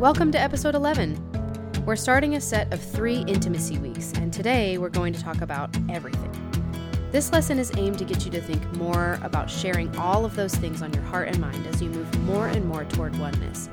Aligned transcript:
Welcome 0.00 0.32
to 0.32 0.40
episode 0.40 0.74
11. 0.74 1.84
We're 1.84 1.94
starting 1.94 2.34
a 2.34 2.40
set 2.40 2.72
of 2.72 2.80
three 2.80 3.18
intimacy 3.28 3.76
weeks, 3.76 4.14
and 4.14 4.32
today 4.32 4.78
we're 4.78 4.88
going 4.88 5.12
to 5.12 5.22
talk 5.22 5.42
about 5.42 5.76
everything. 5.90 6.32
This 7.12 7.30
lesson 7.32 7.58
is 7.58 7.70
aimed 7.76 7.98
to 7.98 8.06
get 8.06 8.24
you 8.24 8.30
to 8.30 8.40
think 8.40 8.64
more 8.78 9.18
about 9.22 9.50
sharing 9.50 9.94
all 9.98 10.24
of 10.24 10.34
those 10.36 10.54
things 10.54 10.80
on 10.80 10.90
your 10.94 11.02
heart 11.02 11.28
and 11.28 11.38
mind 11.38 11.66
as 11.66 11.82
you 11.82 11.90
move 11.90 12.18
more 12.20 12.46
and 12.46 12.64
more 12.64 12.86
toward 12.86 13.14
oneness, 13.18 13.68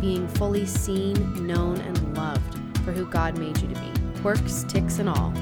being 0.00 0.28
fully 0.28 0.66
seen, 0.66 1.48
known, 1.48 1.78
and 1.78 2.16
loved 2.16 2.78
for 2.84 2.92
who 2.92 3.04
God 3.06 3.36
made 3.36 3.60
you 3.60 3.66
to 3.66 3.80
be, 3.80 4.20
quirks, 4.20 4.64
ticks, 4.68 5.00
and 5.00 5.08
all. 5.08 5.34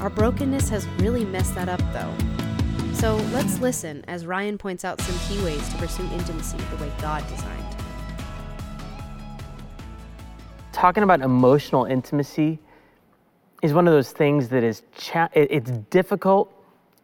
Our 0.00 0.10
brokenness 0.10 0.68
has 0.68 0.86
really 1.00 1.24
messed 1.24 1.56
that 1.56 1.68
up, 1.68 1.80
though. 1.92 2.14
So 2.94 3.16
let's 3.32 3.58
listen 3.58 4.04
as 4.06 4.26
Ryan 4.26 4.58
points 4.58 4.84
out 4.84 5.00
some 5.00 5.18
key 5.28 5.42
ways 5.42 5.68
to 5.70 5.76
pursue 5.78 6.04
intimacy 6.12 6.56
the 6.56 6.76
way 6.76 6.92
God 7.00 7.26
designed. 7.28 7.55
Talking 10.76 11.02
about 11.02 11.22
emotional 11.22 11.86
intimacy 11.86 12.58
is 13.62 13.72
one 13.72 13.88
of 13.88 13.94
those 13.94 14.12
things 14.12 14.50
that 14.50 14.62
is 14.62 14.82
cha- 14.94 15.30
it's 15.32 15.70
difficult 15.88 16.52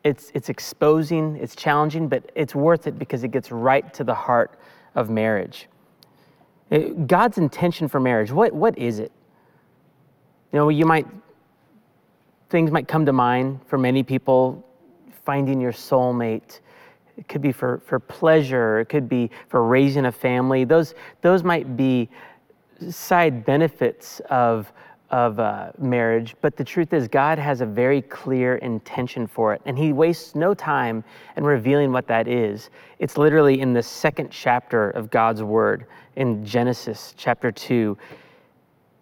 it's 0.04 0.30
it's 0.34 0.50
exposing 0.50 1.36
it's 1.36 1.56
challenging 1.56 2.06
but 2.06 2.30
it's 2.34 2.54
worth 2.54 2.86
it 2.86 2.98
because 2.98 3.24
it 3.24 3.28
gets 3.28 3.50
right 3.50 3.94
to 3.94 4.04
the 4.04 4.14
heart 4.14 4.58
of 4.94 5.08
marriage. 5.08 5.68
It, 6.68 7.06
god's 7.06 7.38
intention 7.38 7.88
for 7.88 7.98
marriage 7.98 8.30
what 8.30 8.52
what 8.52 8.76
is 8.76 8.98
it? 8.98 9.10
You 10.52 10.58
know 10.58 10.68
you 10.68 10.84
might 10.84 11.06
things 12.50 12.70
might 12.70 12.86
come 12.86 13.06
to 13.06 13.12
mind 13.14 13.60
for 13.66 13.78
many 13.78 14.02
people 14.02 14.62
finding 15.24 15.62
your 15.62 15.72
soulmate. 15.72 16.60
It 17.16 17.26
could 17.26 17.40
be 17.40 17.52
for, 17.52 17.78
for 17.86 17.98
pleasure 17.98 18.80
it 18.80 18.90
could 18.90 19.08
be 19.08 19.30
for 19.48 19.64
raising 19.64 20.04
a 20.04 20.12
family. 20.12 20.64
Those 20.64 20.94
those 21.22 21.42
might 21.42 21.74
be 21.74 22.10
side 22.90 23.44
benefits 23.44 24.20
of, 24.30 24.72
of 25.10 25.38
uh, 25.38 25.72
marriage, 25.78 26.34
but 26.40 26.56
the 26.56 26.64
truth 26.64 26.92
is, 26.92 27.08
God 27.08 27.38
has 27.38 27.60
a 27.60 27.66
very 27.66 28.02
clear 28.02 28.56
intention 28.56 29.26
for 29.26 29.54
it, 29.54 29.62
and 29.66 29.78
He 29.78 29.92
wastes 29.92 30.34
no 30.34 30.54
time 30.54 31.04
in 31.36 31.44
revealing 31.44 31.92
what 31.92 32.06
that 32.08 32.28
is. 32.28 32.70
It's 32.98 33.16
literally 33.16 33.60
in 33.60 33.72
the 33.72 33.82
second 33.82 34.30
chapter 34.30 34.90
of 34.90 35.10
God's 35.10 35.42
Word 35.42 35.86
in 36.16 36.44
Genesis 36.44 37.14
chapter 37.16 37.52
2. 37.52 37.96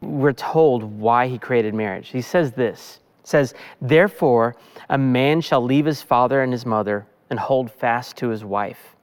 We're 0.00 0.32
told 0.32 0.82
why 0.82 1.28
He 1.28 1.38
created 1.38 1.74
marriage. 1.74 2.08
He 2.08 2.22
says 2.22 2.52
this 2.52 3.00
says, 3.30 3.54
Therefore, 3.80 4.56
a 4.88 4.98
man 4.98 5.40
shall 5.40 5.62
leave 5.62 5.86
his 5.86 6.02
father 6.02 6.42
and 6.42 6.52
his 6.52 6.66
mother 6.66 7.06
and 7.30 7.38
hold 7.38 7.70
fast 7.70 8.16
to 8.18 8.28
his 8.28 8.44
wife, 8.44 8.96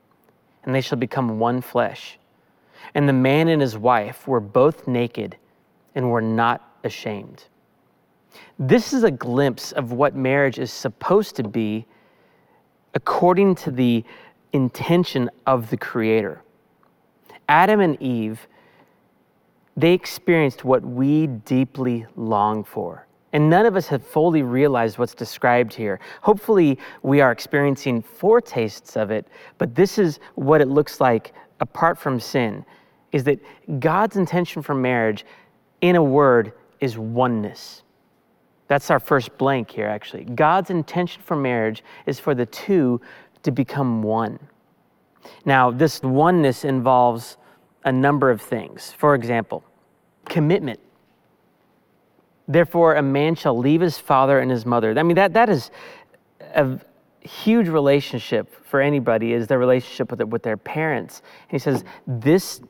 and 0.64 0.75
they 0.75 0.81
shall 0.81 0.97
become 0.97 1.39
one 1.39 1.62
flesh. 1.62 2.19
And 2.93 3.07
the 3.07 3.13
man 3.13 3.47
and 3.47 3.61
his 3.61 3.77
wife 3.77 4.27
were 4.27 4.39
both 4.39 4.88
naked 4.88 5.38
and 5.95 6.09
were 6.09 6.21
not 6.21 6.77
ashamed. 6.83 7.45
This 8.59 8.94
is 8.94 9.03
a 9.03 9.11
glimpse 9.11 9.71
of 9.71 9.91
what 9.91 10.16
marriage 10.16 10.59
is 10.59 10.71
supposed 10.71 11.35
to 11.38 11.44
be 11.44 11.85
according 12.94 13.55
to 13.55 13.71
the 13.71 14.03
intention 14.53 15.29
of 15.45 15.69
the 15.69 15.77
Creator. 15.77 16.41
Adam 17.49 17.79
and 17.79 18.02
Eve, 18.02 18.47
they 19.75 19.94
experienced 19.94 20.66
what 20.66 20.83
we 20.83 21.27
deeply 21.27 22.05
long 22.16 22.63
for. 22.63 23.05
And 23.33 23.49
none 23.49 23.66
of 23.66 23.75
us 23.75 23.88
have 23.88 24.05
fully 24.05 24.41
realized 24.41 24.97
what's 24.97 25.13
described 25.13 25.73
here. 25.73 25.99
Hopefully, 26.22 26.79
we 27.03 27.22
are 27.22 27.31
experiencing 27.31 28.01
foretastes 28.01 28.95
of 28.97 29.11
it, 29.11 29.27
but 29.57 29.75
this 29.75 29.99
is 29.99 30.19
what 30.35 30.61
it 30.61 30.67
looks 30.67 30.99
like 30.99 31.33
apart 31.59 31.97
from 31.97 32.19
sin 32.19 32.66
is 33.11 33.23
that 33.25 33.39
God's 33.80 34.17
intention 34.17 34.61
for 34.61 34.75
marriage, 34.75 35.25
in 35.81 35.95
a 35.95 36.03
word, 36.03 36.53
is 36.80 36.97
oneness. 36.97 37.83
That's 38.67 38.91
our 38.91 39.00
first 39.00 39.38
blank 39.38 39.72
here, 39.72 39.88
actually. 39.88 40.25
God's 40.25 40.69
intention 40.69 41.22
for 41.22 41.35
marriage 41.35 41.84
is 42.06 42.19
for 42.19 42.35
the 42.35 42.45
two 42.45 43.00
to 43.44 43.51
become 43.51 44.03
one. 44.03 44.40
Now, 45.45 45.72
this 45.72 46.01
oneness 46.01 46.66
involves 46.66 47.38
a 47.85 47.91
number 47.91 48.29
of 48.29 48.41
things. 48.41 48.94
For 48.97 49.16
example, 49.16 49.63
commitment. 50.25 50.79
Therefore, 52.47 52.95
a 52.95 53.01
man 53.01 53.35
shall 53.35 53.57
leave 53.57 53.81
his 53.81 53.97
father 53.97 54.39
and 54.39 54.51
his 54.51 54.66
mother. 54.66 54.97
I 54.97 55.03
mean, 55.03 55.16
that, 55.16 55.34
that 55.34 55.50
is 55.50 55.72
a 56.53 56.79
huge 57.22 57.68
relationship 57.68 58.53
for 58.66 58.81
anybody, 58.81 59.34
is 59.34 59.47
their 59.47 59.59
relationship 59.59 60.12
with, 60.12 60.22
with 60.24 60.44
their 60.44 60.57
parents. 60.57 61.22
And 61.50 61.51
he 61.51 61.59
says, 61.59 61.84
this 62.06 62.62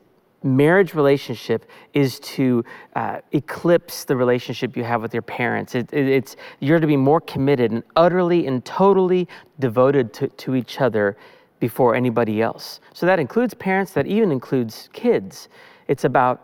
marriage 0.55 0.93
relationship 0.93 1.69
is 1.93 2.19
to 2.19 2.63
uh, 2.95 3.19
eclipse 3.31 4.05
the 4.05 4.15
relationship 4.15 4.77
you 4.77 4.83
have 4.83 5.01
with 5.01 5.13
your 5.13 5.21
parents. 5.21 5.75
It, 5.75 5.91
it, 5.93 6.07
it's 6.07 6.35
you're 6.59 6.79
to 6.79 6.87
be 6.87 6.97
more 6.97 7.21
committed 7.21 7.71
and 7.71 7.83
utterly 7.95 8.47
and 8.47 8.63
totally 8.63 9.27
devoted 9.59 10.13
to, 10.13 10.27
to 10.27 10.55
each 10.55 10.79
other 10.81 11.17
before 11.59 11.95
anybody 11.95 12.41
else. 12.41 12.79
So 12.93 13.05
that 13.05 13.19
includes 13.19 13.53
parents. 13.53 13.91
That 13.93 14.07
even 14.07 14.31
includes 14.31 14.89
kids. 14.93 15.49
It's 15.87 16.03
about 16.03 16.41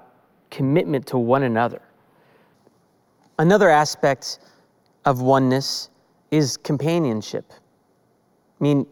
commitment 0.49 1.05
to 1.07 1.17
one 1.17 1.43
another. 1.43 1.81
Another 3.39 3.69
aspect 3.69 4.39
of 5.05 5.21
oneness 5.21 5.89
is 6.31 6.57
companionship. 6.57 7.51
I 7.51 8.63
mean, 8.63 8.85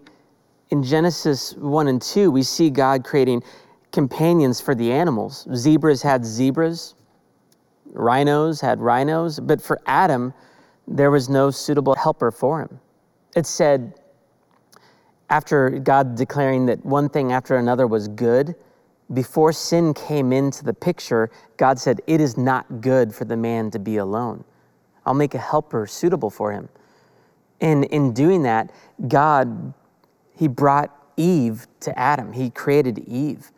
in 0.72 0.84
Genesis 0.84 1.54
1 1.54 1.88
and 1.88 2.02
2, 2.02 2.32
we 2.32 2.44
see 2.44 2.70
God 2.70 3.04
creating 3.04 3.44
companions 3.92 4.62
for 4.62 4.74
the 4.74 4.92
animals. 4.92 5.48
Zebras 5.54 6.02
had 6.02 6.26
zebras, 6.26 6.96
rhinos 7.94 8.62
had 8.62 8.80
rhinos, 8.80 9.40
but 9.40 9.62
for 9.62 9.82
Adam, 9.86 10.34
there 10.88 11.12
was 11.12 11.30
no 11.30 11.52
suitable 11.52 11.96
helper 11.96 12.32
for 12.32 12.62
him. 12.62 12.80
It 13.36 13.46
said, 13.46 13.94
after 15.30 15.70
God 15.70 16.16
declaring 16.16 16.66
that 16.66 16.86
one 16.86 17.10
thing 17.10 17.32
after 17.32 17.56
another 17.56 17.88
was 17.88 18.08
good, 18.08 18.56
before 19.14 19.54
sin 19.54 19.94
came 19.94 20.32
into 20.32 20.64
the 20.64 20.74
picture, 20.74 21.30
God 21.58 21.80
said, 21.80 22.02
It 22.08 22.22
is 22.22 22.38
not 22.38 22.82
good 22.82 23.14
for 23.14 23.26
the 23.26 23.38
man 23.38 23.72
to 23.72 23.80
be 23.80 23.98
alone. 23.98 24.44
I'll 25.06 25.14
make 25.14 25.34
a 25.34 25.40
helper 25.40 25.88
suitable 25.88 26.30
for 26.30 26.52
him. 26.52 26.70
And 27.60 27.86
in 27.86 28.14
doing 28.14 28.44
that, 28.44 28.72
God, 29.08 29.74
He 30.36 30.48
brought 30.48 30.96
Eve 31.18 31.68
to 31.82 31.98
Adam. 31.98 32.34
He 32.34 32.50
created 32.50 33.00
Eve 33.00 33.52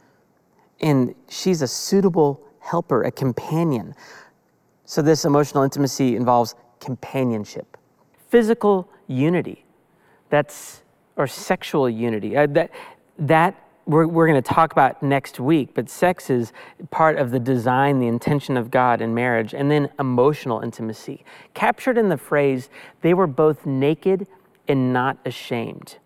and 0.81 1.15
she's 1.29 1.61
a 1.61 1.67
suitable 1.67 2.41
helper, 2.59 3.03
a 3.03 3.11
companion. 3.11 3.95
So, 4.85 5.01
this 5.01 5.25
emotional 5.25 5.63
intimacy 5.63 6.15
involves 6.15 6.55
companionship, 6.79 7.77
physical 8.29 8.89
unity, 9.07 9.65
that's, 10.29 10.83
or 11.15 11.27
sexual 11.27 11.89
unity. 11.89 12.35
Uh, 12.35 12.47
that, 12.47 12.71
that 13.17 13.63
we're, 13.85 14.07
we're 14.07 14.27
going 14.27 14.41
to 14.41 14.53
talk 14.53 14.71
about 14.71 15.03
next 15.03 15.39
week, 15.39 15.69
but 15.73 15.89
sex 15.89 16.29
is 16.29 16.53
part 16.89 17.17
of 17.17 17.31
the 17.31 17.39
design, 17.39 17.99
the 17.99 18.07
intention 18.07 18.55
of 18.57 18.71
God 18.71 19.01
in 19.01 19.13
marriage, 19.13 19.53
and 19.53 19.69
then 19.69 19.89
emotional 19.99 20.61
intimacy. 20.61 21.25
Captured 21.53 21.97
in 21.97 22.09
the 22.09 22.17
phrase, 22.17 22.69
they 23.01 23.13
were 23.13 23.27
both 23.27 23.65
naked 23.65 24.27
and 24.67 24.93
not 24.93 25.17
ashamed. 25.25 25.97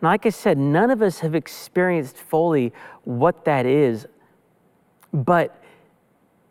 And 0.00 0.08
like 0.08 0.26
I 0.26 0.30
said, 0.30 0.58
none 0.58 0.90
of 0.90 1.02
us 1.02 1.20
have 1.20 1.34
experienced 1.34 2.16
fully 2.16 2.72
what 3.04 3.44
that 3.44 3.66
is, 3.66 4.06
but 5.12 5.62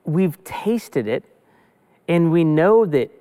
we've 0.04 0.42
tasted 0.44 1.08
it 1.08 1.24
and 2.08 2.32
we 2.32 2.44
know 2.44 2.86
that 2.86 3.12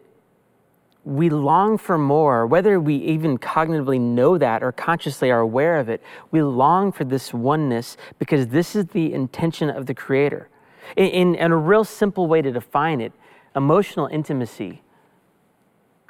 we 1.04 1.30
long 1.30 1.78
for 1.78 1.96
more, 1.96 2.46
whether 2.46 2.80
we 2.80 2.96
even 2.96 3.38
cognitively 3.38 4.00
know 4.00 4.36
that 4.38 4.62
or 4.62 4.72
consciously 4.72 5.30
are 5.30 5.38
aware 5.38 5.78
of 5.78 5.88
it. 5.88 6.02
We 6.32 6.42
long 6.42 6.90
for 6.90 7.04
this 7.04 7.32
oneness 7.32 7.96
because 8.18 8.48
this 8.48 8.74
is 8.74 8.86
the 8.86 9.12
intention 9.12 9.70
of 9.70 9.86
the 9.86 9.94
Creator. 9.94 10.48
In, 10.96 11.06
in, 11.06 11.34
in 11.36 11.52
a 11.52 11.56
real 11.56 11.84
simple 11.84 12.26
way 12.26 12.42
to 12.42 12.50
define 12.50 13.00
it, 13.00 13.12
emotional 13.54 14.08
intimacy 14.08 14.82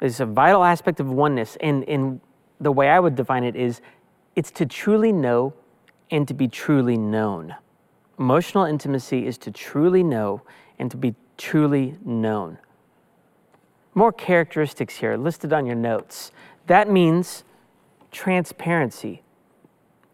is 0.01 0.19
a 0.19 0.25
vital 0.25 0.63
aspect 0.63 0.99
of 0.99 1.07
oneness. 1.07 1.57
And, 1.61 1.83
and 1.87 2.19
the 2.59 2.71
way 2.71 2.89
I 2.89 2.99
would 2.99 3.15
define 3.15 3.43
it 3.43 3.55
is 3.55 3.81
it's 4.37 4.51
to 4.51 4.67
truly 4.67 5.11
know 5.11 5.51
and 6.11 6.27
to 6.27 6.33
be 6.35 6.47
truly 6.47 6.95
known. 6.95 7.55
Emotional 8.19 8.65
intimacy 8.65 9.25
is 9.25 9.35
to 9.39 9.49
truly 9.51 10.03
know 10.03 10.43
and 10.77 10.91
to 10.91 10.95
be 10.95 11.15
truly 11.37 11.97
known. 12.05 12.59
More 13.95 14.11
characteristics 14.11 14.97
here 14.97 15.17
listed 15.17 15.51
on 15.53 15.65
your 15.65 15.75
notes. 15.75 16.31
That 16.67 16.87
means 16.87 17.43
transparency. 18.11 19.23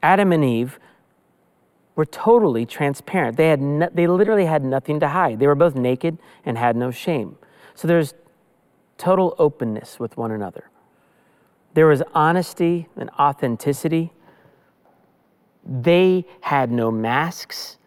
Adam 0.02 0.32
and 0.32 0.46
Eve 0.46 0.80
were 1.98 2.06
totally 2.06 2.66
transparent. 2.66 3.36
They, 3.36 3.50
had 3.50 3.62
no, 3.62 3.90
they 3.94 4.08
literally 4.08 4.46
had 4.46 4.64
nothing 4.64 5.02
to 5.02 5.10
hide. 5.10 5.40
They 5.40 5.48
were 5.48 5.54
both 5.54 5.76
naked 5.76 6.18
and 6.46 6.58
had 6.58 6.78
no 6.78 6.92
shame. 6.92 7.38
So 7.76 7.90
there's 7.90 8.14
total 8.98 9.36
openness 9.38 10.00
with 10.00 10.16
one 10.16 10.32
another. 10.32 10.70
There 11.74 11.88
was 11.88 12.04
honesty 12.14 12.88
and 12.96 13.10
authenticity. 13.20 14.14
They 15.66 16.26
had 16.42 16.72
no 16.72 16.92
masks. 16.92 17.78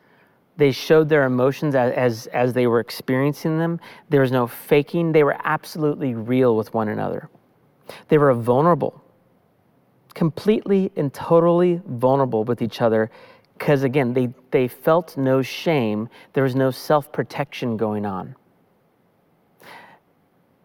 They 0.57 0.73
showed 0.73 1.09
their 1.09 1.25
emotions 1.25 1.75
as, 1.75 1.93
as, 1.93 2.27
as 2.29 2.53
they 2.53 2.67
were 2.67 2.81
experiencing 2.81 3.59
them. 3.59 3.79
There 4.09 4.23
was 4.23 4.33
no 4.33 4.47
faking. 4.47 5.13
They 5.13 5.23
were 5.23 5.37
absolutely 5.45 6.15
real 6.15 6.57
with 6.57 6.73
one 6.73 6.89
another. 6.89 7.29
They 8.09 8.19
were 8.19 8.33
vulnerable, 8.35 9.05
completely 10.15 10.91
and 10.97 11.13
totally 11.13 11.81
vulnerable 11.87 12.45
with 12.45 12.63
each 12.63 12.81
other 12.81 13.11
because, 13.59 13.85
again, 13.85 14.13
they, 14.13 14.31
they 14.51 14.67
felt 14.67 15.17
no 15.17 15.43
shame. 15.43 16.09
There 16.33 16.43
was 16.43 16.55
no 16.55 16.71
self 16.71 17.13
protection 17.13 17.77
going 17.77 18.05
on. 18.05 18.35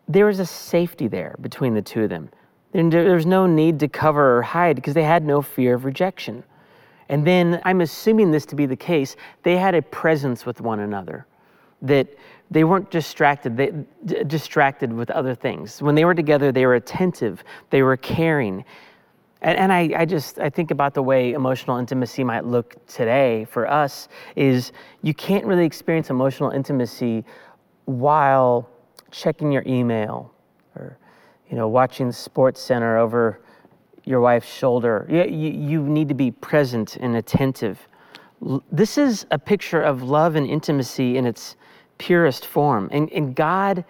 There 0.07 0.25
was 0.25 0.39
a 0.39 0.45
safety 0.45 1.07
there 1.07 1.35
between 1.41 1.73
the 1.73 1.81
two 1.81 2.03
of 2.03 2.09
them. 2.09 2.29
There 2.73 3.15
was 3.15 3.25
no 3.25 3.47
need 3.47 3.79
to 3.79 3.87
cover 3.87 4.37
or 4.37 4.41
hide 4.41 4.75
because 4.75 4.93
they 4.93 5.03
had 5.03 5.25
no 5.25 5.41
fear 5.41 5.75
of 5.75 5.85
rejection. 5.85 6.43
And 7.09 7.27
then 7.27 7.61
I'm 7.65 7.81
assuming 7.81 8.31
this 8.31 8.45
to 8.47 8.55
be 8.55 8.65
the 8.65 8.77
case, 8.77 9.17
they 9.43 9.57
had 9.57 9.75
a 9.75 9.81
presence 9.81 10.45
with 10.45 10.61
one 10.61 10.79
another 10.79 11.25
that 11.81 12.07
they 12.51 12.63
weren't 12.63 12.91
distracted 12.91 13.57
they, 13.57 13.71
d- 14.05 14.23
distracted 14.25 14.91
with 14.93 15.09
other 15.11 15.33
things 15.33 15.81
when 15.81 15.95
they 15.95 16.05
were 16.05 16.13
together 16.13 16.51
they 16.51 16.65
were 16.65 16.75
attentive 16.75 17.43
they 17.69 17.81
were 17.81 17.97
caring 17.97 18.63
and, 19.41 19.57
and 19.57 19.73
I, 19.73 19.89
I 19.97 20.05
just 20.05 20.37
i 20.39 20.49
think 20.49 20.69
about 20.69 20.93
the 20.93 21.01
way 21.01 21.31
emotional 21.31 21.77
intimacy 21.77 22.23
might 22.23 22.45
look 22.45 22.85
today 22.85 23.45
for 23.45 23.67
us 23.67 24.09
is 24.35 24.73
you 25.01 25.13
can't 25.13 25.45
really 25.45 25.65
experience 25.65 26.09
emotional 26.09 26.51
intimacy 26.51 27.25
while 27.85 28.69
checking 29.09 29.51
your 29.51 29.63
email 29.65 30.31
or 30.75 30.97
you 31.51 31.57
know 31.57 31.67
watching 31.67 32.07
SportsCenter 32.07 32.97
over 32.97 33.41
your 34.03 34.21
wife's 34.21 34.51
shoulder. 34.51 35.05
You, 35.09 35.25
you, 35.25 35.51
you 35.51 35.83
need 35.83 36.09
to 36.09 36.15
be 36.15 36.31
present 36.31 36.97
and 36.97 37.17
attentive. 37.17 37.87
This 38.71 38.97
is 38.97 39.27
a 39.29 39.37
picture 39.37 39.81
of 39.81 40.01
love 40.01 40.35
and 40.35 40.47
intimacy 40.47 41.17
in 41.17 41.27
its 41.27 41.55
purest 41.99 42.47
form. 42.47 42.89
And, 42.91 43.11
and 43.11 43.35
God 43.35 43.85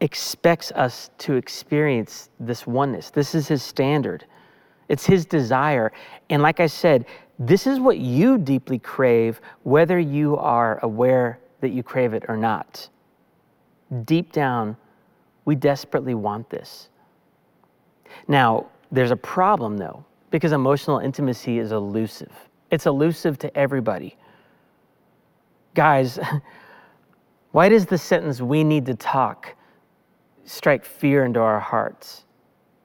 expects 0.00 0.72
us 0.72 1.10
to 1.18 1.34
experience 1.34 2.30
this 2.40 2.66
oneness. 2.66 3.10
This 3.10 3.34
is 3.34 3.46
His 3.46 3.62
standard, 3.62 4.24
it's 4.88 5.06
His 5.06 5.24
desire. 5.24 5.92
And 6.30 6.42
like 6.42 6.58
I 6.58 6.66
said, 6.66 7.06
this 7.38 7.66
is 7.66 7.78
what 7.78 7.98
you 7.98 8.38
deeply 8.38 8.78
crave, 8.78 9.40
whether 9.62 9.98
you 9.98 10.36
are 10.38 10.80
aware 10.82 11.38
that 11.60 11.68
you 11.68 11.82
crave 11.82 12.14
it 12.14 12.24
or 12.28 12.36
not. 12.36 12.88
Deep 14.04 14.32
down, 14.32 14.76
we 15.46 15.54
desperately 15.54 16.14
want 16.14 16.50
this. 16.50 16.90
Now, 18.28 18.66
there's 18.92 19.12
a 19.12 19.16
problem 19.16 19.78
though, 19.78 20.04
because 20.30 20.52
emotional 20.52 20.98
intimacy 20.98 21.58
is 21.58 21.72
elusive. 21.72 22.32
It's 22.70 22.84
elusive 22.84 23.38
to 23.38 23.56
everybody. 23.56 24.16
Guys, 25.74 26.18
why 27.52 27.70
does 27.70 27.86
the 27.86 27.96
sentence, 27.96 28.40
we 28.40 28.64
need 28.64 28.84
to 28.86 28.94
talk, 28.94 29.54
strike 30.44 30.84
fear 30.84 31.24
into 31.24 31.40
our 31.40 31.60
hearts? 31.60 32.24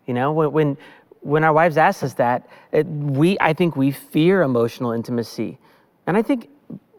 You 0.06 0.14
know, 0.14 0.32
when, 0.32 0.52
when, 0.52 0.78
when 1.22 1.44
our 1.44 1.54
wives 1.54 1.78
ask 1.78 2.04
us 2.04 2.14
that, 2.14 2.48
it, 2.72 2.86
we, 2.86 3.38
I 3.40 3.54
think 3.54 3.76
we 3.76 3.92
fear 3.92 4.44
emotional 4.44 4.92
intimacy. 4.92 5.58
And 6.06 6.16
I 6.16 6.22
think 6.22 6.50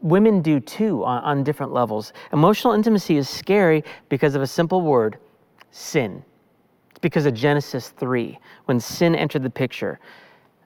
women 0.00 0.43
do 0.43 0.58
too 0.58 1.05
on, 1.05 1.23
on 1.23 1.44
different 1.44 1.73
levels. 1.73 2.12
Emotional 2.32 2.73
intimacy 2.73 3.17
is 3.17 3.29
scary 3.29 3.85
because 4.08 4.35
of 4.35 4.43
a 4.43 4.47
simple 4.47 4.81
word 4.81 5.19
sin 5.72 6.22
It's 6.90 7.00
because 7.00 7.26
of 7.26 7.34
Genesis 7.34 7.88
3, 7.88 8.38
when 8.66 8.78
sin 8.78 9.16
entered 9.16 9.42
the 9.42 9.50
picture. 9.50 9.98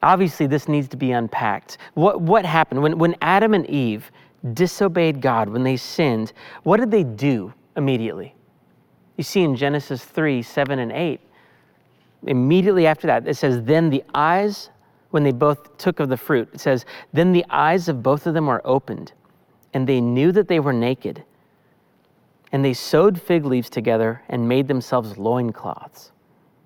Obviously, 0.03 0.45
this 0.45 0.67
needs 0.67 0.87
to 0.89 0.97
be 0.97 1.11
unpacked. 1.11 1.79
What, 1.95 2.21
what 2.21 2.45
happened? 2.45 2.83
When, 2.83 2.99
when 2.99 3.15
Adam 3.21 3.55
and 3.55 3.67
Eve 3.67 4.11
disobeyed 4.53 5.21
God, 5.21 5.49
when 5.49 5.63
they 5.63 5.77
sinned, 5.77 6.33
what 6.63 6.79
did 6.79 6.91
they 6.91 7.03
do 7.03 7.53
immediately? 7.75 8.35
You 9.17 9.23
see 9.23 9.41
in 9.41 9.55
Genesis 9.55 10.03
3 10.03 10.43
7 10.43 10.77
and 10.77 10.91
8, 10.91 11.19
immediately 12.27 12.85
after 12.85 13.07
that, 13.07 13.27
it 13.27 13.35
says, 13.35 13.63
Then 13.63 13.89
the 13.89 14.03
eyes, 14.13 14.69
when 15.09 15.23
they 15.23 15.31
both 15.31 15.77
took 15.77 15.99
of 15.99 16.09
the 16.09 16.17
fruit, 16.17 16.49
it 16.53 16.59
says, 16.59 16.85
Then 17.13 17.31
the 17.31 17.45
eyes 17.49 17.87
of 17.87 18.03
both 18.03 18.27
of 18.27 18.35
them 18.35 18.45
were 18.45 18.61
opened, 18.63 19.13
and 19.73 19.87
they 19.87 19.99
knew 19.99 20.31
that 20.33 20.47
they 20.47 20.59
were 20.59 20.73
naked. 20.73 21.23
And 22.51 22.63
they 22.63 22.73
sewed 22.73 23.21
fig 23.21 23.45
leaves 23.45 23.69
together 23.69 24.21
and 24.29 24.47
made 24.47 24.67
themselves 24.67 25.17
loincloths. 25.17 26.11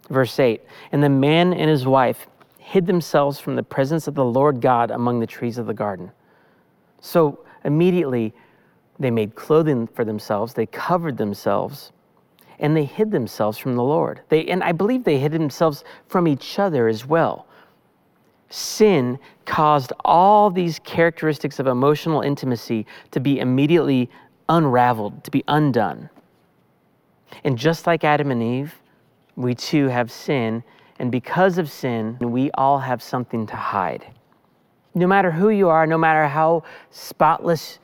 Verse 0.09 0.39
8 0.39 0.61
And 0.91 1.03
the 1.03 1.09
man 1.09 1.53
and 1.53 1.69
his 1.69 1.85
wife 1.85 2.27
hid 2.57 2.85
themselves 2.85 3.39
from 3.39 3.55
the 3.55 3.63
presence 3.63 4.07
of 4.07 4.15
the 4.15 4.25
Lord 4.25 4.61
God 4.61 4.91
among 4.91 5.19
the 5.19 5.27
trees 5.27 5.57
of 5.57 5.65
the 5.65 5.73
garden. 5.73 6.11
So 7.01 7.39
immediately 7.65 8.33
they 8.99 9.11
made 9.11 9.35
clothing 9.35 9.87
for 9.87 10.05
themselves, 10.05 10.53
they 10.53 10.67
covered 10.67 11.17
themselves, 11.17 11.91
and 12.59 12.77
they 12.77 12.85
hid 12.85 13.09
themselves 13.11 13.57
from 13.57 13.75
the 13.75 13.83
Lord. 13.83 14.21
They, 14.29 14.45
and 14.45 14.63
I 14.63 14.71
believe 14.71 15.03
they 15.03 15.17
hid 15.17 15.31
themselves 15.31 15.83
from 16.07 16.27
each 16.27 16.59
other 16.59 16.87
as 16.87 17.05
well. 17.05 17.47
Sin 18.49 19.17
caused 19.45 19.91
all 20.05 20.51
these 20.51 20.77
characteristics 20.79 21.57
of 21.59 21.67
emotional 21.67 22.21
intimacy 22.21 22.85
to 23.09 23.19
be 23.19 23.39
immediately 23.39 24.09
unraveled, 24.51 25.23
to 25.23 25.31
be 25.31 25.43
undone. 25.47 26.09
And 27.43 27.57
just 27.57 27.87
like 27.87 28.03
Adam 28.03 28.29
and 28.29 28.43
Eve, 28.43 28.75
we 29.35 29.55
too 29.55 29.87
have 29.87 30.11
sin, 30.11 30.63
and 30.99 31.11
because 31.11 31.57
of 31.57 31.71
sin, 31.71 32.17
we 32.19 32.51
all 32.51 32.79
have 32.79 33.01
something 33.01 33.47
to 33.47 33.55
hide. 33.55 34.05
No 34.93 35.07
matter 35.07 35.31
who 35.31 35.49
you 35.49 35.69
are, 35.69 35.87
no 35.87 35.97
matter 35.97 36.27
how 36.27 36.63
spotless, 36.89 37.79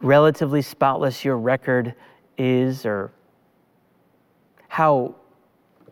relatively 0.00 0.62
spotless 0.62 1.24
your 1.24 1.36
record 1.36 1.94
is, 2.38 2.86
or 2.86 3.10
how 4.68 5.16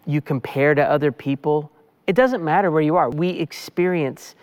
you 0.06 0.20
compare 0.20 0.74
to 0.74 0.82
other 0.82 1.10
people, 1.10 1.72
it 2.06 2.14
doesn't 2.14 2.44
matter 2.44 2.70
where 2.70 2.82
you 2.82 2.96
are. 2.96 3.10
We 3.10 3.30
experience 3.30 4.36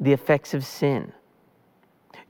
the 0.00 0.12
effects 0.12 0.54
of 0.54 0.64
sin. 0.64 1.12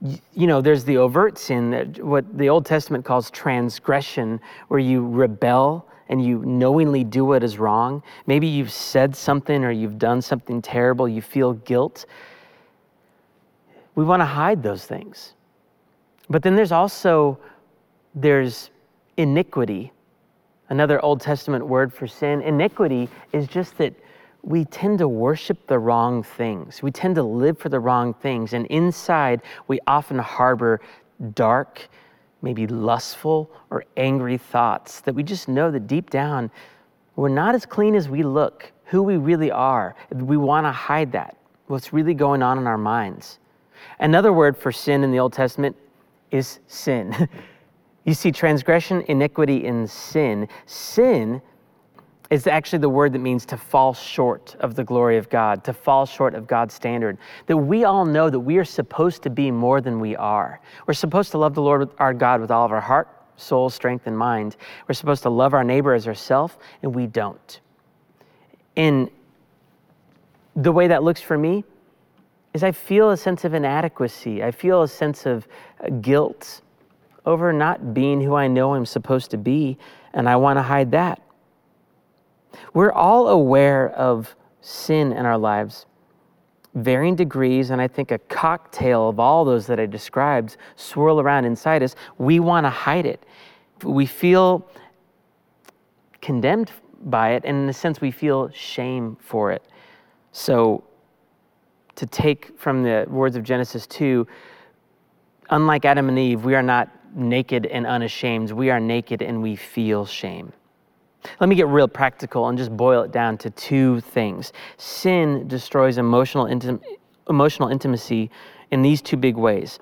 You 0.01 0.47
know, 0.47 0.61
there's 0.61 0.85
the 0.85 0.97
overt 0.97 1.37
sin, 1.37 1.71
that 1.71 2.03
what 2.03 2.37
the 2.37 2.49
Old 2.49 2.65
Testament 2.65 3.03
calls 3.03 3.29
transgression, 3.31 4.39
where 4.69 4.79
you 4.79 5.05
rebel 5.05 5.85
and 6.07 6.23
you 6.23 6.39
knowingly 6.45 7.03
do 7.03 7.25
what 7.25 7.43
is 7.43 7.59
wrong, 7.59 8.01
maybe 8.25 8.47
you've 8.47 8.71
said 8.71 9.15
something 9.15 9.63
or 9.63 9.71
you've 9.71 9.99
done 9.99 10.21
something 10.21 10.61
terrible, 10.61 11.07
you 11.07 11.21
feel 11.21 11.53
guilt. 11.53 12.05
We 13.95 14.03
want 14.05 14.21
to 14.21 14.25
hide 14.25 14.63
those 14.63 14.85
things. 14.85 15.33
But 16.29 16.43
then 16.43 16.55
there's 16.55 16.71
also 16.71 17.37
there's 18.15 18.71
iniquity. 19.17 19.91
Another 20.69 21.03
Old 21.03 21.19
Testament 21.19 21.67
word 21.67 21.93
for 21.93 22.07
sin. 22.07 22.41
Iniquity 22.41 23.09
is 23.33 23.47
just 23.47 23.77
that 23.79 23.93
we 24.41 24.65
tend 24.65 24.99
to 24.99 25.07
worship 25.07 25.67
the 25.67 25.77
wrong 25.77 26.23
things. 26.23 26.81
We 26.81 26.91
tend 26.91 27.15
to 27.15 27.23
live 27.23 27.57
for 27.59 27.69
the 27.69 27.79
wrong 27.79 28.13
things. 28.13 28.53
And 28.53 28.65
inside, 28.67 29.41
we 29.67 29.79
often 29.85 30.17
harbor 30.17 30.79
dark 31.33 31.89
maybe 32.41 32.67
lustful 32.67 33.51
or 33.69 33.83
angry 33.97 34.37
thoughts 34.37 35.01
that 35.01 35.13
we 35.13 35.23
just 35.23 35.49
know 35.49 35.69
that 35.71 35.87
deep 35.87 36.09
down 36.09 36.49
we're 37.19 37.27
not 37.27 37.53
as 37.53 37.65
clean 37.65 37.95
as 37.95 38.07
we 38.07 38.23
look, 38.23 38.71
who 38.85 39.03
we 39.03 39.17
really 39.17 39.51
are. 39.51 39.93
We 40.09 40.37
want 40.37 40.65
to 40.65 40.71
hide 40.71 41.11
that, 41.11 41.35
what's 41.67 41.91
really 41.91 42.13
going 42.13 42.41
on 42.41 42.57
in 42.57 42.65
our 42.65 42.77
minds. 42.77 43.39
Another 43.99 44.31
word 44.31 44.57
for 44.57 44.71
sin 44.71 45.03
in 45.03 45.11
the 45.11 45.19
Old 45.19 45.33
Testament 45.33 45.75
is 46.31 46.61
sin. 46.67 47.27
you 48.05 48.13
see 48.13 48.31
transgression, 48.31 49.03
iniquity, 49.09 49.67
and 49.67 49.89
sin. 49.89 50.47
Sin 50.65 51.41
is 52.29 52.45
actually 52.45 52.79
the 52.79 52.89
word 52.89 53.13
that 53.13 53.19
means 53.19 53.45
to 53.47 53.57
fall 53.57 53.93
short 53.93 54.55
of 54.59 54.75
the 54.75 54.83
glory 54.83 55.17
of 55.17 55.29
God, 55.29 55.63
to 55.63 55.73
fall 55.73 56.05
short 56.05 56.35
of 56.35 56.45
God's 56.45 56.73
standard. 56.73 57.17
That 57.47 57.57
we 57.57 57.85
all 57.85 58.05
know 58.05 58.29
that 58.29 58.39
we 58.39 58.57
are 58.57 58.65
supposed 58.65 59.23
to 59.23 59.29
be 59.29 59.49
more 59.49 59.81
than 59.81 59.99
we 59.99 60.15
are. 60.15 60.61
We're 60.85 60.93
supposed 60.93 61.31
to 61.31 61.39
love 61.39 61.55
the 61.55 61.61
Lord 61.61 61.89
our 61.97 62.13
God 62.13 62.39
with 62.39 62.51
all 62.51 62.65
of 62.65 62.71
our 62.71 62.81
heart, 62.81 63.07
soul, 63.35 63.69
strength, 63.69 64.05
and 64.05 64.17
mind. 64.17 64.57
We're 64.87 64.93
supposed 64.93 65.23
to 65.23 65.29
love 65.29 65.53
our 65.53 65.63
neighbor 65.63 65.93
as 65.93 66.07
ourselves, 66.07 66.55
and 66.83 66.93
we 66.93 67.07
don't. 67.07 67.59
And 68.77 69.09
the 70.55 70.71
way 70.71 70.87
that 70.87 71.03
looks 71.03 71.21
for 71.21 71.37
me 71.37 71.63
is 72.53 72.63
I 72.63 72.71
feel 72.71 73.09
a 73.09 73.17
sense 73.17 73.43
of 73.43 73.53
inadequacy. 73.53 74.43
I 74.43 74.51
feel 74.51 74.83
a 74.83 74.87
sense 74.87 75.25
of 75.25 75.47
uh, 75.83 75.89
guilt 76.01 76.61
over 77.25 77.53
not 77.53 77.93
being 77.93 78.21
who 78.21 78.35
I 78.35 78.47
know 78.47 78.73
I'm 78.75 78.85
supposed 78.85 79.31
to 79.31 79.37
be, 79.37 79.77
and 80.13 80.27
I 80.27 80.35
want 80.35 80.57
to 80.57 80.63
hide 80.63 80.91
that. 80.91 81.21
We're 82.73 82.91
all 82.91 83.29
aware 83.29 83.89
of 83.89 84.35
sin 84.61 85.13
in 85.13 85.25
our 85.25 85.37
lives, 85.37 85.85
varying 86.75 87.15
degrees, 87.15 87.69
and 87.69 87.81
I 87.81 87.87
think 87.87 88.11
a 88.11 88.17
cocktail 88.17 89.09
of 89.09 89.19
all 89.19 89.45
those 89.45 89.67
that 89.67 89.79
I 89.79 89.85
described 89.85 90.57
swirl 90.75 91.19
around 91.19 91.45
inside 91.45 91.83
us. 91.83 91.95
We 92.17 92.39
want 92.39 92.65
to 92.65 92.69
hide 92.69 93.05
it. 93.05 93.25
We 93.83 94.05
feel 94.05 94.69
condemned 96.21 96.71
by 97.01 97.31
it, 97.31 97.43
and 97.45 97.63
in 97.63 97.69
a 97.69 97.73
sense, 97.73 98.01
we 98.01 98.11
feel 98.11 98.49
shame 98.51 99.17
for 99.19 99.51
it. 99.51 99.63
So, 100.31 100.83
to 101.95 102.05
take 102.05 102.57
from 102.57 102.83
the 102.83 103.05
words 103.09 103.35
of 103.35 103.43
Genesis 103.43 103.87
2, 103.87 104.27
unlike 105.49 105.85
Adam 105.85 106.09
and 106.09 106.19
Eve, 106.19 106.45
we 106.45 106.55
are 106.55 106.63
not 106.63 106.89
naked 107.15 107.65
and 107.65 107.85
unashamed. 107.85 108.51
We 108.51 108.69
are 108.69 108.79
naked 108.79 109.21
and 109.21 109.41
we 109.41 109.55
feel 109.55 110.05
shame. 110.05 110.53
Let 111.39 111.49
me 111.49 111.55
get 111.55 111.67
real 111.67 111.87
practical 111.87 112.47
and 112.47 112.57
just 112.57 112.75
boil 112.75 113.03
it 113.03 113.11
down 113.11 113.37
to 113.39 113.49
two 113.49 114.01
things. 114.01 114.53
Sin 114.77 115.47
destroys 115.47 115.97
emotional, 115.97 116.45
intim- 116.45 116.81
emotional 117.29 117.69
intimacy 117.69 118.29
in 118.71 118.81
these 118.81 119.01
two 119.01 119.17
big 119.17 119.35
ways. 119.35 119.79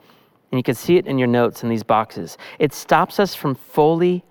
And 0.51 0.59
you 0.59 0.63
can 0.63 0.75
see 0.75 0.97
it 0.97 1.07
in 1.07 1.17
your 1.17 1.27
notes 1.27 1.63
in 1.63 1.69
these 1.69 1.83
boxes. 1.83 2.37
It 2.57 2.73
stops 2.73 3.19
us 3.19 3.35
from 3.35 3.55
fully 3.55 4.23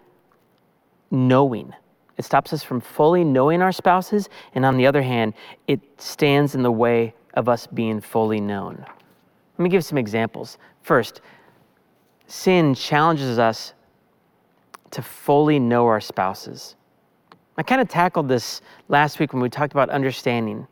knowing. 1.11 1.75
It 2.17 2.25
stops 2.25 2.53
us 2.53 2.63
from 2.63 2.81
fully 2.81 3.23
knowing 3.23 3.61
our 3.61 3.73
spouses. 3.73 4.29
And 4.55 4.65
on 4.65 4.77
the 4.77 4.87
other 4.87 5.03
hand, 5.03 5.35
it 5.67 5.81
stands 5.99 6.55
in 6.55 6.63
the 6.63 6.73
way 6.73 7.15
of 7.35 7.49
us 7.49 7.67
being 7.67 8.01
fully 8.01 8.41
known. 8.41 8.85
Let 9.59 9.63
me 9.63 9.69
give 9.69 9.85
some 9.85 9.99
examples. 9.99 10.59
First, 10.83 11.21
sin 12.27 12.75
challenges 12.75 13.39
us 13.39 13.75
to 14.93 15.03
fully 15.03 15.59
know 15.59 15.87
our 15.87 16.01
spouses. 16.01 16.75
I 17.59 17.63
kind 17.63 17.81
of 17.81 17.89
tackled 17.89 18.29
this 18.29 18.61
last 18.89 19.19
week 19.19 19.33
when 19.33 19.43
we 19.43 19.49
talked 19.49 19.73
about 19.73 19.89
understanding. 19.91 20.67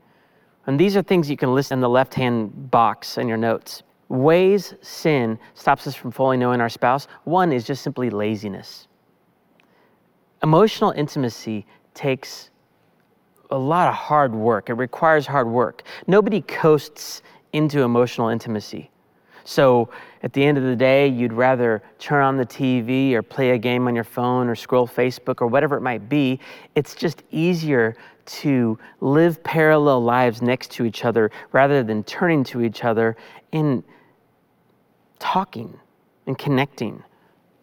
And 0.67 0.79
these 0.79 0.97
are 0.97 1.03
things 1.03 1.31
you 1.31 1.37
can 1.37 1.55
list 1.55 1.73
in 1.73 1.81
the 1.81 1.89
left 1.89 2.15
hand 2.15 2.71
box 2.71 3.19
in 3.19 3.29
your 3.29 3.37
notes. 3.37 3.83
Ways 4.09 4.75
sin 4.83 5.39
stops 5.55 5.87
us 5.87 5.95
from 5.95 6.11
fully 6.11 6.37
knowing 6.37 6.61
our 6.61 6.69
spouse. 6.69 7.09
One 7.25 7.53
is 7.53 7.65
just 7.65 7.83
simply 7.83 8.11
laziness. 8.11 8.87
Emotional 10.43 10.91
intimacy 10.91 11.67
takes 11.95 12.51
a 13.51 13.59
lot 13.59 13.89
of 13.89 13.95
hard 13.95 14.35
work, 14.35 14.69
it 14.69 14.75
requires 14.75 15.27
hard 15.27 15.47
work. 15.47 15.83
Nobody 16.07 16.41
coasts 16.43 17.23
into 17.53 17.83
emotional 17.83 18.29
intimacy. 18.29 18.91
So 19.45 19.91
at 20.23 20.33
the 20.33 20.43
end 20.43 20.57
of 20.57 20.65
the 20.65 20.75
day, 20.75 21.07
you'd 21.07 21.33
rather 21.33 21.83
turn 21.99 22.25
on 22.25 22.37
the 22.37 22.47
TV 22.47 23.13
or 23.13 23.23
play 23.23 23.51
a 23.51 23.59
game 23.59 23.87
on 23.87 23.95
your 23.95 24.05
phone 24.05 24.49
or 24.49 24.55
scroll 24.55 24.89
Facebook 24.89 25.43
or 25.43 25.47
whatever 25.47 25.77
it 25.77 25.83
might 25.83 26.09
be. 26.09 26.41
It's 26.75 26.95
just 26.95 27.23
easier 27.31 27.95
to 28.27 28.79
live 29.01 29.43
parallel 29.45 30.03
lives 30.03 30.41
next 30.41 30.71
to 30.73 30.85
each 30.87 31.05
other 31.05 31.31
rather 31.53 31.83
than 31.83 32.03
turning 32.05 32.43
to 32.45 32.63
each 32.63 32.85
other 32.85 33.17
and 33.53 33.85
talking 35.19 35.79
and 36.27 36.39
connecting. 36.39 37.03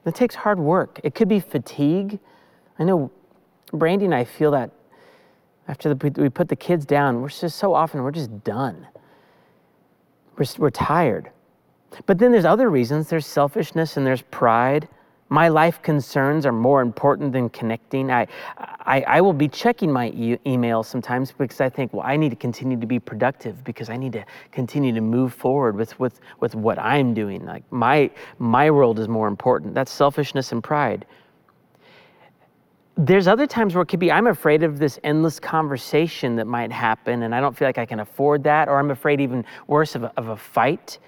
It 0.05 0.15
takes 0.15 0.35
hard 0.35 0.59
work. 0.59 0.99
It 1.03 1.15
could 1.15 1.27
be 1.27 1.39
fatigue. 1.39 2.19
I 2.77 2.83
know 2.83 3.11
Brandy 3.73 4.05
and 4.05 4.13
I 4.13 4.23
feel 4.23 4.51
that 4.51 4.71
after 5.67 5.93
the, 5.93 6.21
we 6.21 6.29
put 6.29 6.47
the 6.47 6.55
kids 6.55 6.85
down, 6.85 7.21
we're 7.21 7.29
just 7.29 7.57
so 7.57 7.73
often, 7.73 8.03
we're 8.03 8.11
just 8.11 8.43
done. 8.43 8.87
We're, 10.37 10.45
we're 10.57 10.69
tired. 10.69 11.31
But 12.05 12.17
then 12.17 12.31
there's 12.31 12.45
other 12.45 12.69
reasons 12.69 13.09
there's 13.09 13.25
selfishness 13.25 13.97
and 13.97 14.05
there's 14.05 14.21
pride. 14.23 14.87
My 15.29 15.47
life 15.47 15.81
concerns 15.81 16.45
are 16.45 16.51
more 16.51 16.81
important 16.81 17.31
than 17.31 17.49
connecting. 17.49 18.11
I, 18.11 18.27
I, 18.57 19.01
I 19.01 19.21
will 19.21 19.33
be 19.33 19.47
checking 19.47 19.91
my 19.91 20.09
e- 20.09 20.37
email 20.45 20.83
sometimes 20.83 21.31
because 21.31 21.61
I 21.61 21.69
think, 21.69 21.93
well, 21.93 22.05
I 22.05 22.17
need 22.17 22.31
to 22.31 22.35
continue 22.35 22.77
to 22.77 22.85
be 22.85 22.99
productive 22.99 23.63
because 23.63 23.89
I 23.89 23.95
need 23.95 24.11
to 24.13 24.25
continue 24.51 24.93
to 24.93 24.99
move 24.99 25.33
forward 25.33 25.77
with, 25.77 25.97
with, 26.01 26.19
with 26.41 26.53
what 26.53 26.77
I'm 26.79 27.13
doing. 27.13 27.45
Like 27.45 27.63
my, 27.71 28.11
my 28.39 28.69
world 28.71 28.99
is 28.99 29.07
more 29.07 29.29
important. 29.29 29.73
That's 29.73 29.91
selfishness 29.91 30.51
and 30.51 30.61
pride. 30.61 31.05
There's 32.97 33.27
other 33.27 33.47
times 33.47 33.73
where 33.73 33.83
it 33.83 33.85
could 33.85 34.01
be 34.01 34.11
I'm 34.11 34.27
afraid 34.27 34.63
of 34.63 34.79
this 34.79 34.99
endless 35.05 35.39
conversation 35.39 36.35
that 36.35 36.45
might 36.45 36.73
happen 36.73 37.23
and 37.23 37.33
I 37.33 37.39
don't 37.39 37.55
feel 37.55 37.69
like 37.69 37.77
I 37.77 37.85
can 37.85 38.01
afford 38.01 38.43
that, 38.43 38.67
or 38.67 38.77
I'm 38.77 38.91
afraid 38.91 39.21
even 39.21 39.45
worse 39.67 39.95
of 39.95 40.03
a, 40.03 40.13
of 40.17 40.27
a 40.27 40.35
fight 40.35 40.99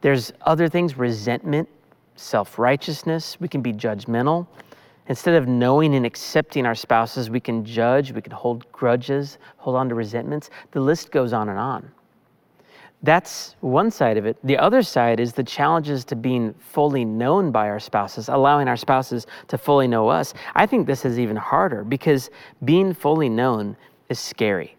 there's 0.00 0.32
other 0.42 0.68
things, 0.68 0.96
resentment, 0.96 1.68
self 2.16 2.58
righteousness. 2.58 3.38
We 3.40 3.48
can 3.48 3.62
be 3.62 3.72
judgmental. 3.72 4.46
Instead 5.08 5.34
of 5.34 5.48
knowing 5.48 5.94
and 5.94 6.06
accepting 6.06 6.64
our 6.64 6.74
spouses, 6.74 7.28
we 7.28 7.40
can 7.40 7.64
judge, 7.64 8.12
we 8.12 8.22
can 8.22 8.32
hold 8.32 8.70
grudges, 8.70 9.38
hold 9.56 9.76
on 9.76 9.88
to 9.88 9.94
resentments. 9.94 10.50
The 10.70 10.80
list 10.80 11.10
goes 11.10 11.32
on 11.32 11.48
and 11.48 11.58
on. 11.58 11.90
That's 13.02 13.56
one 13.60 13.90
side 13.90 14.16
of 14.16 14.26
it. 14.26 14.36
The 14.44 14.56
other 14.56 14.80
side 14.82 15.18
is 15.18 15.32
the 15.32 15.42
challenges 15.42 16.04
to 16.04 16.16
being 16.16 16.54
fully 16.54 17.04
known 17.04 17.50
by 17.50 17.68
our 17.68 17.80
spouses, 17.80 18.28
allowing 18.28 18.68
our 18.68 18.76
spouses 18.76 19.26
to 19.48 19.58
fully 19.58 19.88
know 19.88 20.08
us. 20.08 20.34
I 20.54 20.66
think 20.66 20.86
this 20.86 21.04
is 21.04 21.18
even 21.18 21.36
harder 21.36 21.82
because 21.82 22.30
being 22.64 22.94
fully 22.94 23.28
known 23.28 23.76
is 24.08 24.20
scary. 24.20 24.76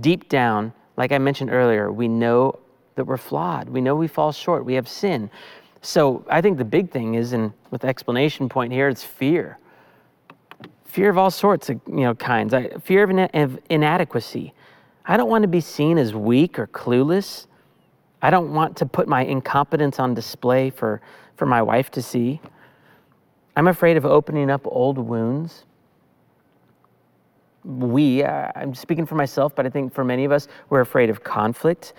Deep 0.00 0.28
down, 0.28 0.72
like 0.96 1.12
I 1.12 1.18
mentioned 1.18 1.50
earlier, 1.50 1.92
we 1.92 2.08
know 2.08 2.58
that 2.96 3.04
we're 3.04 3.16
flawed. 3.16 3.68
We 3.68 3.80
know 3.80 3.94
we 3.94 4.08
fall 4.08 4.32
short. 4.32 4.64
We 4.64 4.74
have 4.74 4.88
sin. 4.88 5.30
So 5.82 6.24
I 6.30 6.40
think 6.40 6.58
the 6.58 6.64
big 6.64 6.90
thing 6.90 7.14
is, 7.14 7.32
and 7.32 7.52
with 7.70 7.84
explanation 7.84 8.48
point 8.48 8.72
here, 8.72 8.88
it's 8.88 9.04
fear. 9.04 9.58
Fear 10.84 11.10
of 11.10 11.18
all 11.18 11.30
sorts 11.30 11.68
of 11.70 11.80
you 11.86 12.00
know 12.00 12.14
kinds. 12.14 12.54
I, 12.54 12.68
fear 12.78 13.02
of, 13.02 13.10
ina- 13.10 13.30
of 13.34 13.58
inadequacy. 13.68 14.54
I 15.06 15.16
don't 15.16 15.28
want 15.28 15.42
to 15.42 15.48
be 15.48 15.60
seen 15.60 15.98
as 15.98 16.14
weak 16.14 16.58
or 16.58 16.66
clueless. 16.68 17.46
I 18.22 18.30
don't 18.30 18.54
want 18.54 18.78
to 18.78 18.86
put 18.86 19.06
my 19.06 19.22
incompetence 19.22 19.98
on 20.00 20.14
display 20.14 20.70
for, 20.70 21.02
for 21.36 21.44
my 21.44 21.60
wife 21.60 21.90
to 21.90 22.00
see. 22.00 22.40
I'm 23.54 23.68
afraid 23.68 23.98
of 23.98 24.06
opening 24.06 24.50
up 24.50 24.62
old 24.64 24.96
wounds. 24.96 25.64
We, 27.64 28.24
I'm 28.24 28.74
speaking 28.74 29.04
for 29.04 29.14
myself, 29.14 29.54
but 29.54 29.66
I 29.66 29.70
think 29.70 29.92
for 29.92 30.04
many 30.04 30.24
of 30.24 30.32
us, 30.32 30.48
we're 30.70 30.80
afraid 30.80 31.10
of 31.10 31.22
conflict. 31.22 31.92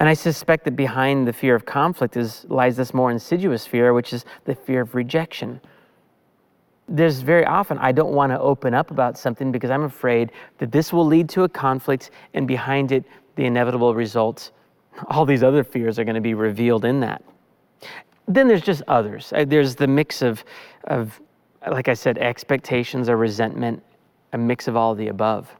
And 0.00 0.08
I 0.08 0.14
suspect 0.14 0.64
that 0.64 0.76
behind 0.76 1.26
the 1.26 1.32
fear 1.32 1.54
of 1.54 1.64
conflict 1.64 2.16
is, 2.16 2.44
lies 2.48 2.76
this 2.76 2.92
more 2.92 3.10
insidious 3.10 3.66
fear, 3.66 3.94
which 3.94 4.12
is 4.12 4.24
the 4.44 4.54
fear 4.54 4.82
of 4.82 4.94
rejection. 4.94 5.60
There's 6.88 7.20
very 7.20 7.46
often, 7.46 7.78
I 7.78 7.92
don't 7.92 8.12
want 8.12 8.30
to 8.32 8.40
open 8.40 8.74
up 8.74 8.90
about 8.90 9.16
something 9.16 9.52
because 9.52 9.70
I'm 9.70 9.84
afraid 9.84 10.32
that 10.58 10.72
this 10.72 10.92
will 10.92 11.06
lead 11.06 11.28
to 11.30 11.44
a 11.44 11.48
conflict, 11.48 12.10
and 12.34 12.46
behind 12.46 12.92
it, 12.92 13.04
the 13.36 13.44
inevitable 13.44 13.94
results, 13.94 14.52
all 15.08 15.24
these 15.24 15.42
other 15.42 15.64
fears 15.64 15.98
are 15.98 16.04
going 16.04 16.14
to 16.14 16.20
be 16.20 16.34
revealed 16.34 16.84
in 16.84 17.00
that. 17.00 17.22
Then 18.28 18.48
there's 18.48 18.62
just 18.62 18.82
others. 18.88 19.32
Uh, 19.34 19.44
there's 19.46 19.74
the 19.74 19.86
mix 19.86 20.22
of, 20.22 20.44
of 20.84 21.20
like 21.70 21.88
I 21.88 21.94
said, 21.94 22.18
expectations 22.18 23.08
or 23.08 23.16
resentment, 23.16 23.82
a 24.32 24.38
mix 24.38 24.68
of 24.68 24.76
all 24.76 24.92
of 24.92 24.98
the 24.98 25.08
above. 25.08 25.54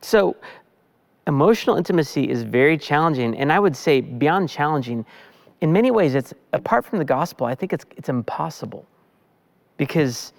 So 0.00 0.36
emotional 1.26 1.76
intimacy 1.76 2.28
is 2.28 2.42
very 2.42 2.76
challenging, 2.76 3.36
and 3.36 3.52
I 3.52 3.58
would 3.58 3.76
say 3.76 4.00
beyond 4.00 4.48
challenging, 4.48 5.04
in 5.60 5.72
many 5.72 5.90
ways, 5.90 6.14
it's 6.14 6.34
apart 6.52 6.84
from 6.84 6.98
the 6.98 7.04
gospel, 7.04 7.46
I 7.46 7.54
think 7.54 7.72
it's, 7.72 7.86
it's 7.96 8.08
impossible 8.08 8.86
because 9.76 10.32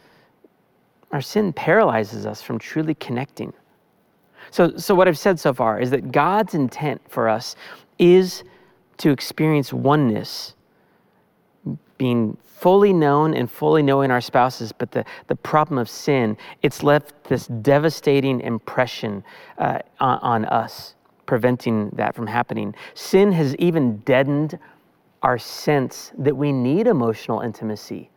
our 1.11 1.21
sin 1.21 1.53
paralyzes 1.53 2.25
us 2.25 2.41
from 2.41 2.59
truly 2.59 2.93
connecting. 2.95 3.53
So, 4.51 4.77
so, 4.77 4.93
what 4.93 5.07
I've 5.07 5.17
said 5.17 5.39
so 5.39 5.53
far 5.53 5.79
is 5.79 5.89
that 5.89 6.11
God's 6.11 6.53
intent 6.53 7.01
for 7.09 7.27
us 7.27 7.55
is 7.97 8.43
to 8.97 9.09
experience 9.09 9.73
oneness, 9.73 10.53
being 11.97 12.37
fully 12.57 12.93
known 12.93 13.33
and 13.33 13.51
fully 13.51 13.83
knowing 13.83 14.11
our 14.11 14.21
spouses, 14.21 14.71
but 14.71 14.89
the, 14.91 15.03
the 15.27 15.35
problem 15.35 15.77
of 15.77 15.89
sin, 15.89 16.37
it's 16.61 16.83
left 16.83 17.23
this 17.25 17.47
devastating 17.47 18.39
impression 18.41 19.23
uh, 19.57 19.79
on, 19.99 20.19
on 20.19 20.45
us, 20.45 20.95
preventing 21.25 21.89
that 21.91 22.15
from 22.15 22.25
happening. 22.25 22.73
Sin 22.93 23.31
has 23.33 23.55
even 23.57 23.97
deadened 23.99 24.57
our 25.21 25.37
sense 25.37 26.13
that 26.17 26.35
we 26.35 26.53
need 26.53 26.87
emotional 26.87 27.41
intimacy. 27.41 28.09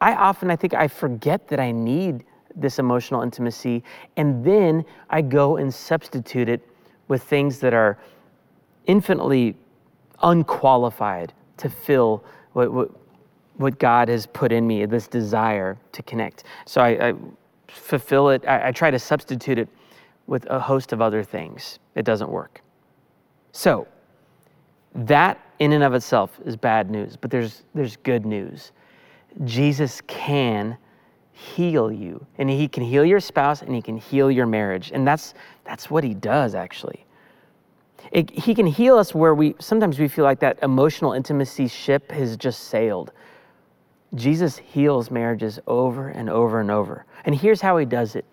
I 0.00 0.14
often, 0.14 0.50
I 0.50 0.56
think, 0.56 0.74
I 0.74 0.88
forget 0.88 1.46
that 1.48 1.60
I 1.60 1.70
need 1.70 2.24
this 2.56 2.78
emotional 2.80 3.22
intimacy, 3.22 3.84
and 4.16 4.44
then 4.44 4.84
I 5.10 5.22
go 5.22 5.58
and 5.58 5.72
substitute 5.72 6.48
it 6.48 6.60
with 7.06 7.22
things 7.22 7.60
that 7.60 7.72
are 7.72 7.98
infinitely 8.86 9.56
unqualified 10.22 11.32
to 11.58 11.70
fill 11.70 12.24
what, 12.56 12.72
what, 12.72 12.90
what 13.56 13.78
God 13.78 14.08
has 14.08 14.24
put 14.24 14.50
in 14.50 14.66
me, 14.66 14.86
this 14.86 15.08
desire 15.08 15.76
to 15.92 16.02
connect. 16.02 16.44
So 16.64 16.80
I, 16.80 17.08
I 17.08 17.14
fulfill 17.68 18.30
it, 18.30 18.46
I, 18.48 18.68
I 18.68 18.72
try 18.72 18.90
to 18.90 18.98
substitute 18.98 19.58
it 19.58 19.68
with 20.26 20.46
a 20.46 20.58
host 20.58 20.94
of 20.94 21.02
other 21.02 21.22
things. 21.22 21.78
It 21.94 22.06
doesn't 22.06 22.30
work. 22.30 22.62
So 23.52 23.86
that 24.94 25.38
in 25.58 25.72
and 25.72 25.84
of 25.84 25.92
itself 25.92 26.40
is 26.46 26.56
bad 26.56 26.90
news, 26.90 27.14
but 27.14 27.30
there's, 27.30 27.64
there's 27.74 27.96
good 27.96 28.24
news. 28.24 28.72
Jesus 29.44 30.00
can 30.06 30.78
heal 31.32 31.92
you, 31.92 32.24
and 32.38 32.48
he 32.48 32.68
can 32.68 32.82
heal 32.82 33.04
your 33.04 33.20
spouse, 33.20 33.60
and 33.60 33.74
he 33.74 33.82
can 33.82 33.98
heal 33.98 34.30
your 34.30 34.46
marriage. 34.46 34.92
And 34.94 35.06
that's, 35.06 35.34
that's 35.64 35.90
what 35.90 36.04
he 36.04 36.14
does, 36.14 36.54
actually. 36.54 37.04
It, 38.12 38.30
he 38.30 38.54
can 38.54 38.66
heal 38.66 38.98
us 38.98 39.14
where 39.14 39.34
we 39.34 39.54
sometimes 39.58 39.98
we 39.98 40.08
feel 40.08 40.24
like 40.24 40.40
that 40.40 40.58
emotional 40.62 41.12
intimacy 41.12 41.68
ship 41.68 42.10
has 42.12 42.36
just 42.36 42.64
sailed. 42.64 43.12
Jesus 44.14 44.56
heals 44.58 45.10
marriages 45.10 45.58
over 45.66 46.08
and 46.08 46.30
over 46.30 46.60
and 46.60 46.70
over. 46.70 47.04
And 47.24 47.34
here's 47.34 47.60
how 47.60 47.76
he 47.76 47.84
does 47.84 48.16
it. 48.16 48.24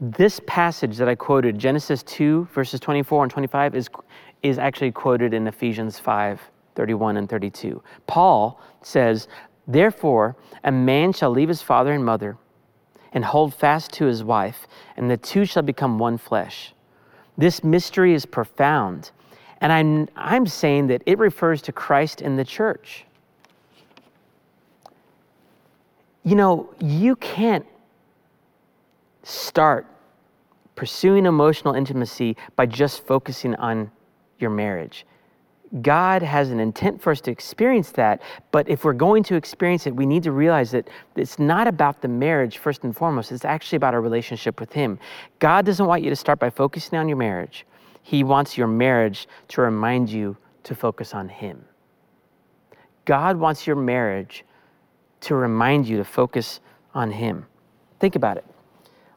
This 0.00 0.40
passage 0.46 0.96
that 0.96 1.08
I 1.08 1.14
quoted, 1.14 1.58
Genesis 1.58 2.02
2, 2.02 2.48
verses 2.52 2.80
24 2.80 3.24
and 3.24 3.32
25, 3.32 3.76
is, 3.76 3.88
is 4.42 4.58
actually 4.58 4.90
quoted 4.90 5.32
in 5.32 5.46
Ephesians 5.46 5.98
5 5.98 6.40
31 6.74 7.18
and 7.18 7.28
32. 7.28 7.82
Paul 8.06 8.60
says, 8.80 9.28
Therefore, 9.68 10.36
a 10.64 10.72
man 10.72 11.12
shall 11.12 11.30
leave 11.30 11.48
his 11.48 11.62
father 11.62 11.92
and 11.92 12.04
mother 12.04 12.38
and 13.12 13.24
hold 13.24 13.54
fast 13.54 13.92
to 13.92 14.06
his 14.06 14.24
wife, 14.24 14.66
and 14.96 15.10
the 15.10 15.18
two 15.18 15.44
shall 15.44 15.62
become 15.62 15.98
one 15.98 16.16
flesh. 16.16 16.72
This 17.36 17.64
mystery 17.64 18.14
is 18.14 18.26
profound, 18.26 19.10
and 19.60 19.72
I'm, 19.72 20.08
I'm 20.16 20.46
saying 20.46 20.88
that 20.88 21.02
it 21.06 21.18
refers 21.18 21.62
to 21.62 21.72
Christ 21.72 22.20
in 22.20 22.36
the 22.36 22.44
church. 22.44 23.04
You 26.24 26.34
know, 26.34 26.72
you 26.78 27.16
can't 27.16 27.66
start 29.22 29.86
pursuing 30.76 31.26
emotional 31.26 31.74
intimacy 31.74 32.36
by 32.56 32.66
just 32.66 33.06
focusing 33.06 33.54
on 33.56 33.90
your 34.38 34.50
marriage. 34.50 35.06
God 35.80 36.22
has 36.22 36.50
an 36.50 36.60
intent 36.60 37.00
for 37.00 37.12
us 37.12 37.20
to 37.22 37.30
experience 37.30 37.92
that, 37.92 38.20
but 38.50 38.68
if 38.68 38.84
we're 38.84 38.92
going 38.92 39.22
to 39.24 39.36
experience 39.36 39.86
it, 39.86 39.96
we 39.96 40.04
need 40.04 40.22
to 40.24 40.32
realize 40.32 40.70
that 40.72 40.88
it's 41.16 41.38
not 41.38 41.66
about 41.66 42.02
the 42.02 42.08
marriage 42.08 42.58
first 42.58 42.84
and 42.84 42.94
foremost. 42.94 43.32
It's 43.32 43.46
actually 43.46 43.76
about 43.76 43.94
our 43.94 44.02
relationship 44.02 44.60
with 44.60 44.70
Him. 44.72 44.98
God 45.38 45.64
doesn't 45.64 45.86
want 45.86 46.02
you 46.02 46.10
to 46.10 46.16
start 46.16 46.38
by 46.38 46.50
focusing 46.50 46.98
on 46.98 47.08
your 47.08 47.16
marriage, 47.16 47.64
He 48.02 48.22
wants 48.22 48.58
your 48.58 48.66
marriage 48.66 49.26
to 49.48 49.62
remind 49.62 50.10
you 50.10 50.36
to 50.64 50.74
focus 50.74 51.14
on 51.14 51.30
Him. 51.30 51.64
God 53.06 53.38
wants 53.38 53.66
your 53.66 53.76
marriage 53.76 54.44
to 55.22 55.34
remind 55.34 55.88
you 55.88 55.96
to 55.96 56.04
focus 56.04 56.60
on 56.94 57.10
Him. 57.10 57.46
Think 57.98 58.14
about 58.14 58.36
it. 58.36 58.44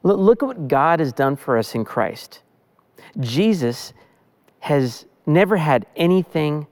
Look 0.03 0.41
at 0.41 0.45
what 0.45 0.67
God 0.67 0.99
has 0.99 1.11
done 1.11 1.35
for 1.35 1.57
us 1.57 1.75
in 1.75 1.83
Christ. 1.83 2.43
Jesus 3.19 3.91
has 4.59 5.05
never 5.25 5.57
had 5.57 5.85
anything 5.95 6.67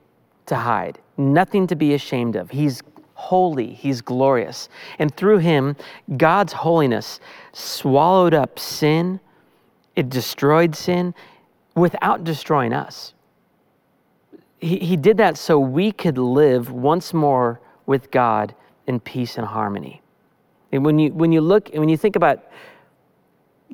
to 0.46 0.56
hide, 0.56 0.98
nothing 1.16 1.66
to 1.68 1.76
be 1.76 1.94
ashamed 1.94 2.36
of. 2.36 2.50
He's 2.50 2.82
holy, 3.14 3.72
He's 3.72 4.00
glorious. 4.00 4.68
And 4.98 5.14
through 5.16 5.38
Him, 5.38 5.76
God's 6.16 6.52
holiness 6.52 7.20
swallowed 7.52 8.34
up 8.34 8.58
sin, 8.58 9.20
it 9.96 10.08
destroyed 10.08 10.74
sin 10.74 11.14
without 11.74 12.24
destroying 12.24 12.72
us. 12.72 13.14
He, 14.58 14.78
he 14.78 14.96
did 14.96 15.16
that 15.18 15.36
so 15.36 15.58
we 15.58 15.92
could 15.92 16.18
live 16.18 16.70
once 16.70 17.14
more 17.14 17.60
with 17.86 18.10
God 18.10 18.54
in 18.86 19.00
peace 19.00 19.36
and 19.36 19.46
harmony. 19.46 20.02
And 20.72 20.84
when 20.84 20.98
you, 20.98 21.12
when 21.12 21.32
you 21.32 21.40
look, 21.40 21.70
and 21.70 21.78
when 21.78 21.88
you 21.88 21.96
think 21.96 22.16
about 22.16 22.44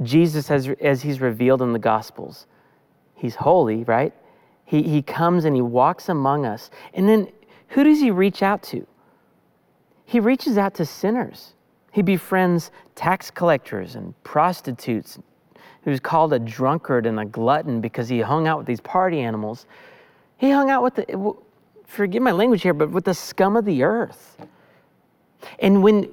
Jesus 0.02 0.50
as, 0.50 0.68
as 0.80 1.02
he's 1.02 1.20
revealed 1.20 1.62
in 1.62 1.72
the 1.72 1.78
Gospels. 1.78 2.46
He's 3.14 3.34
holy, 3.34 3.84
right? 3.84 4.12
He, 4.70 4.84
he 4.84 5.02
comes 5.02 5.44
and 5.44 5.56
he 5.56 5.62
walks 5.62 6.08
among 6.08 6.46
us. 6.46 6.70
And 6.94 7.08
then 7.08 7.26
who 7.70 7.82
does 7.82 7.98
he 7.98 8.12
reach 8.12 8.40
out 8.40 8.62
to? 8.64 8.86
He 10.04 10.20
reaches 10.20 10.56
out 10.56 10.74
to 10.74 10.86
sinners. 10.86 11.54
He 11.90 12.02
befriends 12.02 12.70
tax 12.94 13.32
collectors 13.32 13.96
and 13.96 14.14
prostitutes. 14.22 15.18
Was 15.84 15.98
called 15.98 16.32
a 16.32 16.38
drunkard 16.38 17.04
and 17.04 17.18
a 17.18 17.24
glutton 17.24 17.80
because 17.80 18.08
he 18.08 18.20
hung 18.20 18.46
out 18.46 18.58
with 18.58 18.66
these 18.68 18.80
party 18.80 19.18
animals. 19.18 19.66
He 20.36 20.50
hung 20.50 20.70
out 20.70 20.84
with 20.84 20.94
the, 20.94 21.32
forgive 21.84 22.22
my 22.22 22.30
language 22.30 22.62
here, 22.62 22.74
but 22.74 22.90
with 22.90 23.06
the 23.06 23.14
scum 23.14 23.56
of 23.56 23.64
the 23.64 23.82
earth. 23.82 24.36
And 25.58 25.82
when, 25.82 26.08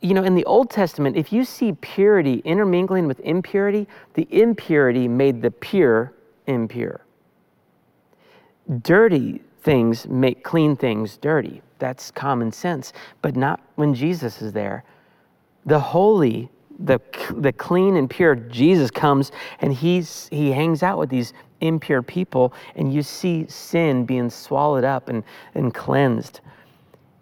you 0.00 0.14
know, 0.14 0.24
in 0.24 0.34
the 0.34 0.44
Old 0.46 0.70
Testament, 0.70 1.18
if 1.18 1.34
you 1.34 1.44
see 1.44 1.74
purity 1.82 2.40
intermingling 2.46 3.06
with 3.06 3.20
impurity, 3.20 3.88
the 4.14 4.26
impurity 4.30 5.06
made 5.06 5.42
the 5.42 5.50
pure 5.50 6.14
impure. 6.46 7.04
Dirty 8.82 9.42
things 9.62 10.06
make 10.08 10.42
clean 10.42 10.76
things 10.76 11.16
dirty. 11.16 11.62
That's 11.78 12.10
common 12.10 12.52
sense, 12.52 12.92
but 13.22 13.36
not 13.36 13.60
when 13.76 13.94
Jesus 13.94 14.42
is 14.42 14.52
there. 14.52 14.84
The 15.66 15.78
holy, 15.78 16.48
the, 16.78 17.00
the 17.36 17.52
clean 17.52 17.96
and 17.96 18.08
pure 18.08 18.34
Jesus 18.34 18.90
comes 18.90 19.32
and 19.60 19.72
he's, 19.72 20.28
he 20.28 20.50
hangs 20.50 20.82
out 20.82 20.98
with 20.98 21.10
these 21.10 21.32
impure 21.62 22.02
people, 22.02 22.52
and 22.74 22.92
you 22.92 23.02
see 23.02 23.46
sin 23.48 24.04
being 24.04 24.28
swallowed 24.28 24.84
up 24.84 25.08
and, 25.08 25.24
and 25.54 25.72
cleansed. 25.72 26.40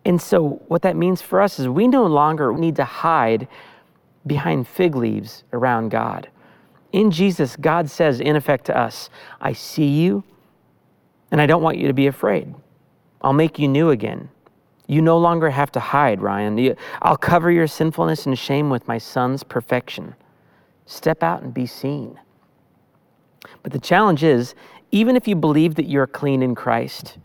And 0.04 0.20
so, 0.20 0.62
what 0.68 0.82
that 0.82 0.96
means 0.96 1.22
for 1.22 1.40
us 1.40 1.58
is 1.58 1.68
we 1.68 1.86
no 1.86 2.06
longer 2.06 2.52
need 2.52 2.76
to 2.76 2.84
hide 2.84 3.46
behind 4.26 4.66
fig 4.66 4.96
leaves 4.96 5.44
around 5.52 5.90
God. 5.90 6.28
In 6.92 7.10
Jesus, 7.10 7.54
God 7.54 7.88
says, 7.88 8.20
in 8.20 8.34
effect, 8.34 8.64
to 8.64 8.76
us, 8.76 9.10
I 9.40 9.52
see 9.52 9.86
you, 9.86 10.24
and 11.30 11.40
I 11.40 11.46
don't 11.46 11.62
want 11.62 11.78
you 11.78 11.86
to 11.88 11.94
be 11.94 12.06
afraid. 12.06 12.54
I'll 13.22 13.32
make 13.32 13.58
you 13.58 13.68
new 13.68 13.90
again. 13.90 14.28
You 14.86 15.02
no 15.02 15.18
longer 15.18 15.50
have 15.50 15.70
to 15.72 15.80
hide, 15.80 16.20
Ryan. 16.20 16.76
I'll 17.02 17.16
cover 17.16 17.50
your 17.50 17.66
sinfulness 17.66 18.26
and 18.26 18.36
shame 18.38 18.70
with 18.70 18.88
my 18.88 18.98
son's 18.98 19.42
perfection. 19.44 20.14
Step 20.86 21.22
out 21.22 21.42
and 21.42 21.54
be 21.54 21.66
seen. 21.66 22.18
But 23.62 23.72
the 23.72 23.78
challenge 23.78 24.24
is 24.24 24.54
even 24.90 25.14
if 25.14 25.28
you 25.28 25.36
believe 25.36 25.76
that 25.76 25.88
you're 25.88 26.06
clean 26.06 26.42
in 26.42 26.54
Christ, 26.54 27.18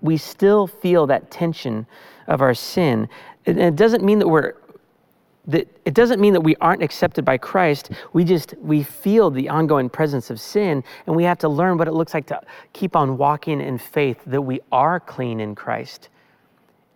we 0.00 0.16
still 0.16 0.66
feel 0.66 1.06
that 1.06 1.30
tension 1.30 1.86
of 2.26 2.40
our 2.40 2.54
sin. 2.54 3.08
And 3.46 3.60
it 3.60 3.76
doesn't 3.76 4.02
mean 4.02 4.18
that 4.18 4.28
we're 4.28 4.54
that 5.46 5.66
it 5.84 5.94
doesn't 5.94 6.20
mean 6.20 6.32
that 6.34 6.42
we 6.42 6.54
aren't 6.56 6.82
accepted 6.82 7.24
by 7.24 7.38
Christ. 7.38 7.90
We 8.12 8.24
just 8.24 8.54
we 8.60 8.82
feel 8.82 9.30
the 9.30 9.48
ongoing 9.48 9.88
presence 9.88 10.30
of 10.30 10.40
sin 10.40 10.84
and 11.06 11.16
we 11.16 11.24
have 11.24 11.38
to 11.38 11.48
learn 11.48 11.78
what 11.78 11.88
it 11.88 11.92
looks 11.92 12.14
like 12.14 12.26
to 12.26 12.40
keep 12.72 12.94
on 12.94 13.16
walking 13.16 13.60
in 13.60 13.78
faith 13.78 14.22
that 14.26 14.42
we 14.42 14.60
are 14.70 15.00
clean 15.00 15.40
in 15.40 15.54
Christ. 15.54 16.08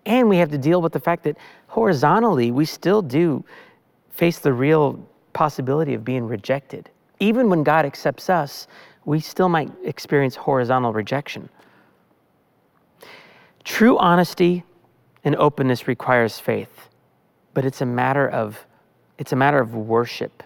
And 0.06 0.28
we 0.28 0.36
have 0.36 0.50
to 0.50 0.58
deal 0.58 0.82
with 0.82 0.92
the 0.92 1.00
fact 1.00 1.24
that 1.24 1.36
horizontally 1.68 2.50
we 2.50 2.66
still 2.66 3.00
do 3.00 3.44
face 4.10 4.38
the 4.38 4.52
real 4.52 5.04
possibility 5.32 5.94
of 5.94 6.04
being 6.04 6.26
rejected. 6.26 6.90
Even 7.20 7.48
when 7.48 7.62
God 7.62 7.84
accepts 7.86 8.28
us, 8.28 8.66
we 9.04 9.20
still 9.20 9.48
might 9.48 9.70
experience 9.84 10.36
horizontal 10.36 10.92
rejection. 10.92 11.48
True 13.64 13.98
honesty 13.98 14.64
and 15.24 15.34
openness 15.36 15.88
requires 15.88 16.38
faith, 16.38 16.88
but 17.54 17.64
it's 17.64 17.80
a 17.80 17.86
matter 17.86 18.28
of 18.28 18.66
it's 19.18 19.32
a 19.32 19.36
matter 19.36 19.60
of 19.60 19.74
worship. 19.74 20.42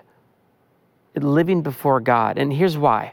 Living 1.15 1.63
before 1.63 2.01
God. 2.01 2.39
And 2.39 2.53
here's 2.53 2.77
why. 2.77 3.13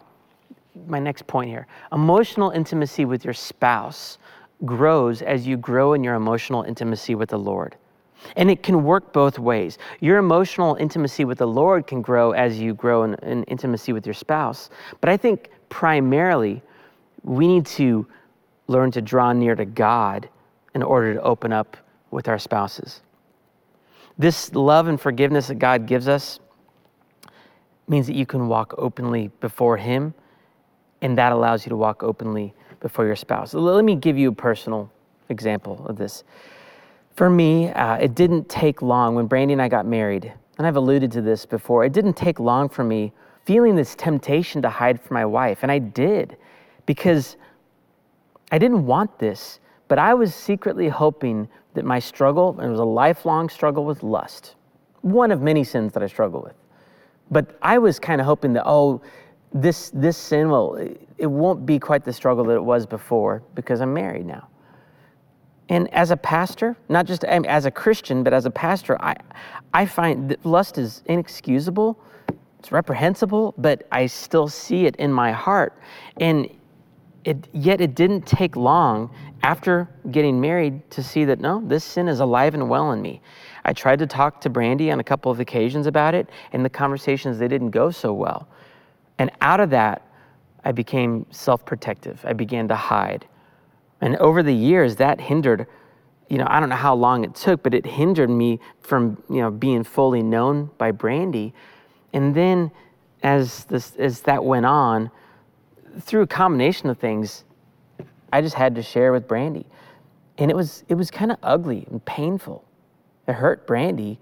My 0.88 0.99
next 0.99 1.25
point 1.25 1.49
here. 1.49 1.65
Emotional 1.91 2.51
intimacy 2.51 3.05
with 3.05 3.23
your 3.23 3.34
spouse 3.34 4.17
grows 4.63 5.21
as 5.21 5.47
you 5.47 5.58
grow 5.58 5.93
in 5.93 6.03
your 6.03 6.15
emotional 6.15 6.63
intimacy 6.63 7.15
with 7.15 7.29
the 7.29 7.39
Lord. 7.39 7.75
And 8.36 8.51
it 8.51 8.63
can 8.63 8.84
work 8.84 9.13
both 9.13 9.39
ways. 9.39 9.77
Your 10.01 10.17
emotional 10.17 10.75
intimacy 10.75 11.25
with 11.25 11.38
the 11.38 11.47
Lord 11.47 11.88
can 11.88 12.01
grow 12.01 12.31
as 12.31 12.60
you 12.60 12.73
grow 12.73 13.03
in, 13.03 13.13
in 13.15 13.43
intimacy 13.43 13.93
with 13.93 14.05
your 14.05 14.13
spouse. 14.13 14.69
But 14.99 15.10
I 15.10 15.17
think 15.17 15.49
primarily 15.69 16.62
we 17.23 17.47
need 17.47 17.65
to 17.67 18.05
learn 18.67 18.91
to 18.91 19.01
draw 19.01 19.34
near 19.34 19.55
to 19.55 19.65
God 19.65 20.29
in 20.73 20.84
order 20.84 21.13
to 21.13 21.21
open 21.21 21.53
up 21.53 21.77
with 22.12 22.27
our 22.27 22.39
spouses. 22.39 23.01
This 24.17 24.54
love 24.54 24.88
and 24.88 24.99
forgiveness 24.99 25.47
that 25.47 25.60
God 25.60 25.86
gives 25.86 26.08
us 26.08 26.39
means 27.88 28.08
that 28.08 28.15
you 28.15 28.25
can 28.25 28.47
walk 28.47 28.73
openly 28.78 29.30
before 29.39 29.78
Him, 29.78 30.13
and 31.01 31.17
that 31.17 31.32
allows 31.32 31.65
you 31.65 31.69
to 31.69 31.75
walk 31.75 32.01
openly 32.04 32.54
before 32.80 33.06
your 33.06 33.15
spouse. 33.15 33.54
Let 33.54 33.84
me 33.84 33.95
give 33.95 34.17
you 34.17 34.30
a 34.30 34.36
personal 34.36 34.91
example 35.30 35.86
of 35.88 35.97
this. 35.97 36.23
For 37.15 37.30
me, 37.30 37.69
uh, 37.69 37.95
it 37.95 38.15
didn't 38.15 38.49
take 38.49 38.82
long 38.82 39.15
when 39.15 39.28
Brandy 39.28 39.54
and 39.54 39.62
I 39.62 39.67
got 39.67 39.86
married, 39.86 40.34
and 40.58 40.65
I've 40.65 40.75
alluded 40.75 41.12
to 41.13 41.21
this 41.21 41.45
before, 41.45 41.84
it 41.84 41.93
didn't 41.93 42.13
take 42.13 42.39
long 42.39 42.69
for 42.69 42.84
me 42.84 43.12
feeling 43.45 43.75
this 43.75 43.95
temptation 43.95 44.62
to 44.63 44.69
hide 44.69 44.99
from 44.99 45.13
my 45.13 45.25
wife, 45.25 45.60
and 45.62 45.71
I 45.71 45.80
did 45.80 46.38
because 46.86 47.38
I 48.51 48.58
didn't 48.58 48.86
want 48.86 49.19
this, 49.19 49.60
but 49.88 49.99
I 49.99 50.13
was 50.13 50.34
secretly 50.34 50.89
hoping 50.89 51.47
that 51.75 51.85
my 51.85 51.99
struggle, 51.99 52.55
and 52.59 52.67
it 52.67 52.71
was 52.71 52.79
a 52.79 52.83
lifelong 52.83 53.49
struggle 53.49 53.85
with 53.85 54.03
lust, 54.03 54.55
one 55.01 55.31
of 55.31 55.41
many 55.41 55.63
sins 55.63 55.93
that 55.93 56.03
I 56.03 56.07
struggle 56.07 56.41
with. 56.41 56.55
But 57.31 57.57
I 57.61 57.77
was 57.77 57.99
kind 57.99 58.19
of 58.19 58.27
hoping 58.27 58.53
that, 58.53 58.63
oh, 58.65 59.01
this, 59.53 59.89
this 59.91 60.17
sin, 60.17 60.49
well, 60.49 60.75
it 61.17 61.27
won't 61.27 61.65
be 61.65 61.79
quite 61.79 62.03
the 62.03 62.13
struggle 62.13 62.43
that 62.45 62.55
it 62.55 62.63
was 62.63 62.85
before 62.85 63.41
because 63.53 63.81
I'm 63.81 63.93
married 63.93 64.25
now. 64.25 64.47
And 65.69 65.91
as 65.93 66.11
a 66.11 66.17
pastor, 66.17 66.75
not 66.89 67.05
just 67.05 67.23
as 67.23 67.65
a 67.65 67.71
Christian, 67.71 68.23
but 68.23 68.33
as 68.33 68.45
a 68.45 68.51
pastor, 68.51 69.01
I, 69.01 69.15
I 69.73 69.85
find 69.85 70.29
that 70.29 70.45
lust 70.45 70.77
is 70.77 71.01
inexcusable, 71.05 71.99
it's 72.59 72.71
reprehensible, 72.71 73.53
but 73.57 73.88
I 73.91 74.05
still 74.05 74.47
see 74.47 74.85
it 74.85 74.95
in 74.97 75.11
my 75.11 75.31
heart. 75.31 75.73
And 76.17 76.49
it, 77.25 77.47
yet 77.53 77.81
it 77.81 77.95
didn't 77.95 78.25
take 78.27 78.55
long 78.55 79.09
after 79.41 79.89
getting 80.11 80.39
married 80.39 80.89
to 80.91 81.03
see 81.03 81.25
that 81.25 81.39
no, 81.39 81.61
this 81.65 81.83
sin 81.83 82.07
is 82.07 82.19
alive 82.19 82.53
and 82.53 82.69
well 82.69 82.91
in 82.91 83.01
me. 83.01 83.19
I 83.65 83.73
tried 83.73 83.99
to 83.99 84.07
talk 84.07 84.41
to 84.41 84.49
Brandy 84.49 84.91
on 84.91 84.99
a 84.99 85.03
couple 85.03 85.31
of 85.31 85.39
occasions 85.39 85.88
about 85.88 86.13
it, 86.13 86.29
and 86.53 86.63
the 86.63 86.69
conversations 86.69 87.39
they 87.39 87.47
didn't 87.47 87.71
go 87.71 87.89
so 87.89 88.13
well. 88.13 88.47
And 89.17 89.31
out 89.41 89.59
of 89.59 89.71
that, 89.71 90.03
I 90.63 90.71
became 90.71 91.25
self 91.31 91.65
protective. 91.65 92.23
I 92.25 92.33
began 92.33 92.67
to 92.67 92.75
hide. 92.75 93.27
And 94.01 94.15
over 94.17 94.43
the 94.43 94.53
years, 94.53 94.97
that 94.97 95.19
hindered, 95.19 95.65
you 96.29 96.38
know, 96.38 96.45
I 96.47 96.59
don't 96.59 96.69
know 96.69 96.75
how 96.75 96.93
long 96.93 97.23
it 97.23 97.33
took, 97.33 97.63
but 97.63 97.73
it 97.73 97.88
hindered 97.88 98.29
me 98.29 98.59
from, 98.81 99.21
you 99.29 99.41
know, 99.41 99.49
being 99.49 99.83
fully 99.83 100.21
known 100.21 100.69
by 100.77 100.91
Brandy. 100.91 101.55
And 102.13 102.35
then 102.35 102.71
as, 103.23 103.63
this, 103.65 103.95
as 103.95 104.21
that 104.21 104.43
went 104.43 104.67
on, 104.67 105.09
through 105.99 106.21
a 106.21 106.27
combination 106.27 106.89
of 106.89 106.97
things, 106.97 107.43
I 108.31 108.41
just 108.41 108.55
had 108.55 108.75
to 108.75 108.81
share 108.81 109.12
with 109.12 109.27
Brandy. 109.27 109.65
And 110.38 110.51
it 110.51 110.58
was, 110.58 110.84
it 110.89 110.95
was 110.95 111.10
kind 111.10 111.31
of 111.31 111.38
ugly 111.41 111.88
and 111.89 112.03
painful. 112.05 112.65
It 113.27 113.34
hurt 113.34 113.65
Brandy. 113.65 114.19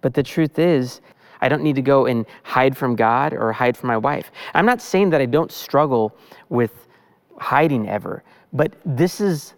But 0.00 0.14
the 0.14 0.22
truth 0.22 0.58
is, 0.58 1.00
I 1.40 1.48
don't 1.48 1.62
need 1.62 1.76
to 1.76 1.82
go 1.82 2.06
and 2.06 2.26
hide 2.42 2.76
from 2.76 2.96
God 2.96 3.32
or 3.32 3.52
hide 3.52 3.76
from 3.76 3.88
my 3.88 3.96
wife. 3.96 4.30
I'm 4.54 4.66
not 4.66 4.80
saying 4.80 5.10
that 5.10 5.20
I 5.20 5.26
don't 5.26 5.52
struggle 5.52 6.16
with 6.48 6.86
hiding 7.38 7.88
ever, 7.88 8.22
but 8.52 8.76
this 8.84 9.20
is 9.20 9.54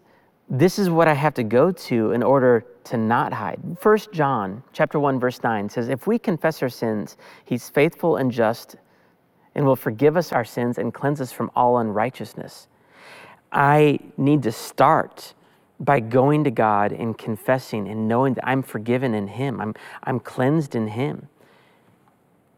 this 0.49 0.79
is 0.79 0.89
what 0.89 1.09
I 1.09 1.15
have 1.15 1.35
to 1.35 1.43
go 1.43 1.73
to 1.73 2.13
in 2.13 2.23
order 2.23 2.65
to 2.85 2.97
not 2.97 3.33
hide. 3.33 3.61
First 3.81 4.13
John 4.13 4.63
chapter 4.73 5.01
1 5.01 5.19
verse 5.19 5.43
9 5.43 5.69
says 5.69 5.89
if 5.89 6.07
we 6.07 6.19
confess 6.19 6.63
our 6.63 6.69
sins, 6.69 7.17
he's 7.45 7.69
faithful 7.69 8.17
and 8.17 8.31
just 8.31 8.77
and 9.57 9.65
will 9.65 9.75
forgive 9.75 10.19
us 10.19 10.33
our 10.33 10.45
sins 10.45 10.77
and 10.77 10.93
cleanse 10.93 11.21
us 11.21 11.33
from 11.33 11.51
all 11.57 11.79
unrighteousness. 11.79 12.69
I 13.51 13.99
need 14.19 14.43
to 14.43 14.53
start 14.53 15.33
by 15.81 15.99
going 15.99 16.45
to 16.45 16.51
God 16.51 16.93
and 16.93 17.17
confessing 17.17 17.89
and 17.89 18.07
knowing 18.07 18.35
that 18.35 18.47
I'm 18.47 18.63
forgiven 18.63 19.15
in 19.15 19.29
Him, 19.29 19.61
I'm, 19.61 19.75
I'm 20.05 20.21
cleansed 20.21 20.75
in 20.75 20.89
Him. 20.89 21.29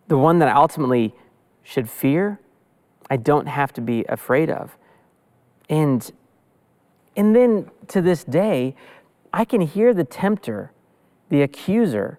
The 0.09 0.19
one 0.19 0.41
that 0.41 0.49
I 0.49 0.53
ultimately 0.53 1.15
should 1.63 1.89
fear, 1.89 2.41
I 3.09 3.17
don't 3.17 3.47
have 3.47 3.73
to 3.75 3.81
be 3.81 4.05
afraid 4.09 4.51
of. 4.51 4.77
And, 5.69 6.11
and 7.17 7.35
then 7.35 7.71
to 7.89 8.03
this 8.03 8.25
day, 8.25 8.75
I 9.33 9.45
can 9.45 9.61
hear 9.61 9.95
the 9.95 10.05
tempter, 10.05 10.73
the 11.29 11.43
accuser, 11.43 12.19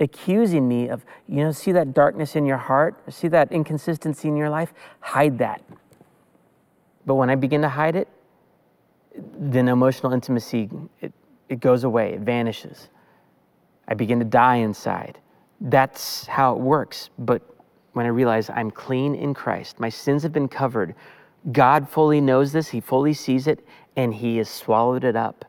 accusing 0.00 0.68
me 0.68 0.88
of, 0.88 1.04
you 1.26 1.42
know, 1.42 1.52
see 1.52 1.72
that 1.72 1.92
darkness 1.92 2.36
in 2.36 2.46
your 2.46 2.56
heart, 2.56 2.96
see 3.12 3.28
that 3.28 3.50
inconsistency 3.52 4.28
in 4.28 4.36
your 4.36 4.50
life? 4.50 4.72
Hide 5.00 5.38
that. 5.38 5.62
But 7.06 7.14
when 7.14 7.30
I 7.30 7.34
begin 7.34 7.62
to 7.62 7.68
hide 7.68 7.96
it, 7.96 8.08
then 9.38 9.68
emotional 9.68 10.12
intimacy, 10.12 10.68
it, 11.00 11.12
it 11.48 11.60
goes 11.60 11.84
away, 11.84 12.12
it 12.12 12.20
vanishes. 12.20 12.88
I 13.88 13.94
begin 13.94 14.18
to 14.18 14.24
die 14.24 14.56
inside. 14.56 15.18
That's 15.60 16.26
how 16.26 16.54
it 16.54 16.60
works. 16.60 17.10
But 17.18 17.42
when 17.94 18.06
I 18.06 18.10
realize 18.10 18.50
I'm 18.50 18.70
clean 18.70 19.14
in 19.14 19.34
Christ, 19.34 19.80
my 19.80 19.88
sins 19.88 20.22
have 20.22 20.32
been 20.32 20.48
covered, 20.48 20.94
God 21.52 21.88
fully 21.88 22.20
knows 22.20 22.52
this, 22.52 22.68
He 22.68 22.80
fully 22.80 23.14
sees 23.14 23.46
it, 23.46 23.66
and 23.96 24.14
He 24.14 24.36
has 24.36 24.48
swallowed 24.48 25.04
it 25.04 25.16
up. 25.16 25.44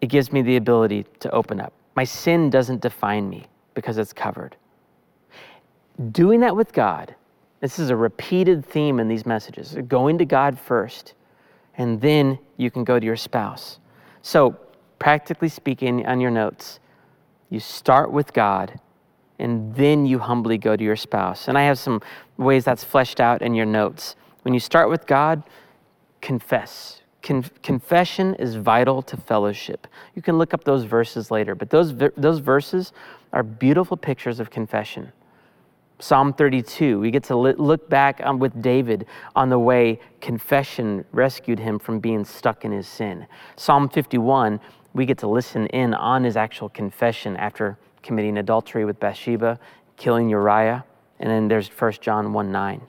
It 0.00 0.06
gives 0.06 0.32
me 0.32 0.42
the 0.42 0.56
ability 0.56 1.06
to 1.20 1.30
open 1.30 1.60
up. 1.60 1.72
My 1.94 2.04
sin 2.04 2.50
doesn't 2.50 2.80
define 2.80 3.28
me 3.28 3.46
because 3.74 3.98
it's 3.98 4.12
covered. 4.12 4.56
Doing 6.12 6.40
that 6.40 6.56
with 6.56 6.72
God, 6.72 7.14
this 7.60 7.78
is 7.78 7.90
a 7.90 7.96
repeated 7.96 8.64
theme 8.64 9.00
in 9.00 9.08
these 9.08 9.26
messages 9.26 9.76
going 9.86 10.18
to 10.18 10.24
God 10.24 10.58
first 10.58 11.14
and 11.76 12.00
then 12.00 12.38
you 12.56 12.70
can 12.70 12.84
go 12.84 12.98
to 12.98 13.06
your 13.06 13.16
spouse. 13.16 13.78
So, 14.22 14.56
practically 14.98 15.48
speaking, 15.48 16.06
on 16.06 16.20
your 16.20 16.30
notes, 16.30 16.78
you 17.48 17.58
start 17.58 18.12
with 18.12 18.34
God 18.34 18.78
and 19.38 19.74
then 19.74 20.04
you 20.04 20.18
humbly 20.18 20.58
go 20.58 20.76
to 20.76 20.84
your 20.84 20.96
spouse. 20.96 21.48
And 21.48 21.56
I 21.56 21.62
have 21.62 21.78
some 21.78 22.02
ways 22.36 22.66
that's 22.66 22.84
fleshed 22.84 23.18
out 23.18 23.40
in 23.40 23.54
your 23.54 23.64
notes. 23.64 24.14
When 24.42 24.52
you 24.52 24.60
start 24.60 24.90
with 24.90 25.06
God, 25.06 25.42
confess. 26.20 26.99
Con- 27.22 27.44
confession 27.62 28.34
is 28.36 28.54
vital 28.56 29.02
to 29.02 29.16
fellowship. 29.16 29.86
You 30.14 30.22
can 30.22 30.38
look 30.38 30.54
up 30.54 30.64
those 30.64 30.84
verses 30.84 31.30
later, 31.30 31.54
but 31.54 31.70
those, 31.70 31.94
those 32.16 32.38
verses 32.38 32.92
are 33.32 33.42
beautiful 33.42 33.96
pictures 33.96 34.40
of 34.40 34.50
confession. 34.50 35.12
Psalm 35.98 36.32
32, 36.32 36.98
we 36.98 37.10
get 37.10 37.24
to 37.24 37.36
look 37.36 37.90
back 37.90 38.22
on, 38.24 38.38
with 38.38 38.62
David 38.62 39.06
on 39.36 39.50
the 39.50 39.58
way 39.58 40.00
confession 40.22 41.04
rescued 41.12 41.58
him 41.58 41.78
from 41.78 42.00
being 42.00 42.24
stuck 42.24 42.64
in 42.64 42.72
his 42.72 42.88
sin. 42.88 43.26
Psalm 43.56 43.86
51, 43.86 44.58
we 44.94 45.04
get 45.04 45.18
to 45.18 45.28
listen 45.28 45.66
in 45.66 45.92
on 45.92 46.24
his 46.24 46.38
actual 46.38 46.70
confession 46.70 47.36
after 47.36 47.76
committing 48.02 48.38
adultery 48.38 48.86
with 48.86 48.98
Bathsheba, 48.98 49.60
killing 49.98 50.30
Uriah, 50.30 50.84
and 51.18 51.30
then 51.30 51.48
there's 51.48 51.68
1 51.68 51.92
John 52.00 52.32
1 52.32 52.50
9. 52.50 52.80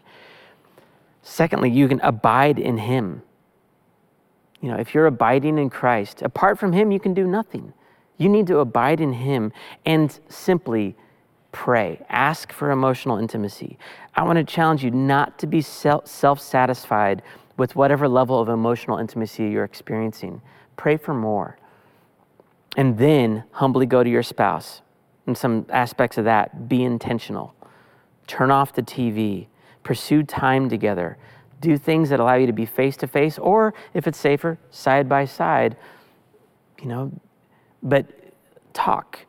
Secondly, 1.22 1.70
you 1.70 1.90
can 1.90 2.00
abide 2.00 2.58
in 2.58 2.78
him. 2.78 3.22
You 4.62 4.70
know, 4.70 4.78
if 4.78 4.94
you're 4.94 5.08
abiding 5.08 5.58
in 5.58 5.70
Christ, 5.70 6.22
apart 6.22 6.60
from 6.60 6.72
him, 6.72 6.92
you 6.92 7.00
can 7.00 7.14
do 7.14 7.26
nothing. 7.26 7.74
You 8.18 8.30
need 8.30 8.48
to 8.48 8.60
abide 8.60 9.02
in 9.02 9.14
him 9.14 9.52
and 9.86 10.18
simply 10.30 10.96
pray. 11.52 12.00
Ask 12.10 12.54
for 12.54 12.72
emotional 12.72 13.18
intimacy. 13.18 13.78
I 14.16 14.24
want 14.24 14.38
to 14.38 14.44
challenge 14.44 14.84
you 14.84 14.92
not 14.92 15.40
to 15.40 15.48
be 15.48 15.62
self 15.62 16.40
satisfied 16.40 17.24
with 17.58 17.76
whatever 17.76 18.08
level 18.08 18.40
of 18.40 18.50
emotional 18.50 18.98
intimacy 18.98 19.50
you're 19.50 19.64
experiencing. 19.64 20.42
Pray 20.78 20.98
for 20.98 21.14
more. 21.14 21.58
And 22.78 22.98
then 22.98 23.44
humbly 23.52 23.86
go 23.86 24.04
to 24.04 24.10
your 24.10 24.24
spouse. 24.24 24.82
And 25.28 25.38
some 25.38 25.66
aspects 25.70 26.18
of 26.18 26.26
that, 26.26 26.70
be 26.70 26.84
intentional. 26.84 27.54
Turn 28.28 28.52
off 28.52 28.74
the 28.74 28.82
TV. 28.82 29.48
Pursue 29.84 30.24
time 30.24 30.70
together. 30.70 31.18
Do 31.62 31.78
things 31.78 32.10
that 32.10 32.20
allow 32.20 32.36
you 32.36 32.48
to 32.48 32.54
be 32.54 32.66
face 32.66 32.98
to 32.98 33.08
face, 33.08 33.38
or 33.38 33.74
if 33.94 34.08
it's 34.08 34.20
safer, 34.20 34.58
side 34.70 35.08
by 35.08 35.24
side. 35.24 35.78
You 36.82 36.88
know, 36.88 37.12
but 37.82 38.06
talk 38.74 39.26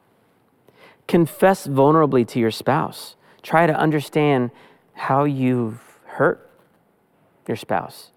Confess 1.12 1.66
vulnerably 1.66 2.26
to 2.28 2.38
your 2.38 2.50
spouse. 2.50 3.16
Try 3.42 3.66
to 3.66 3.74
understand 3.74 4.50
how 4.94 5.24
you've 5.24 5.78
hurt 6.06 6.50
your 7.46 7.56
spouse. 7.56 8.12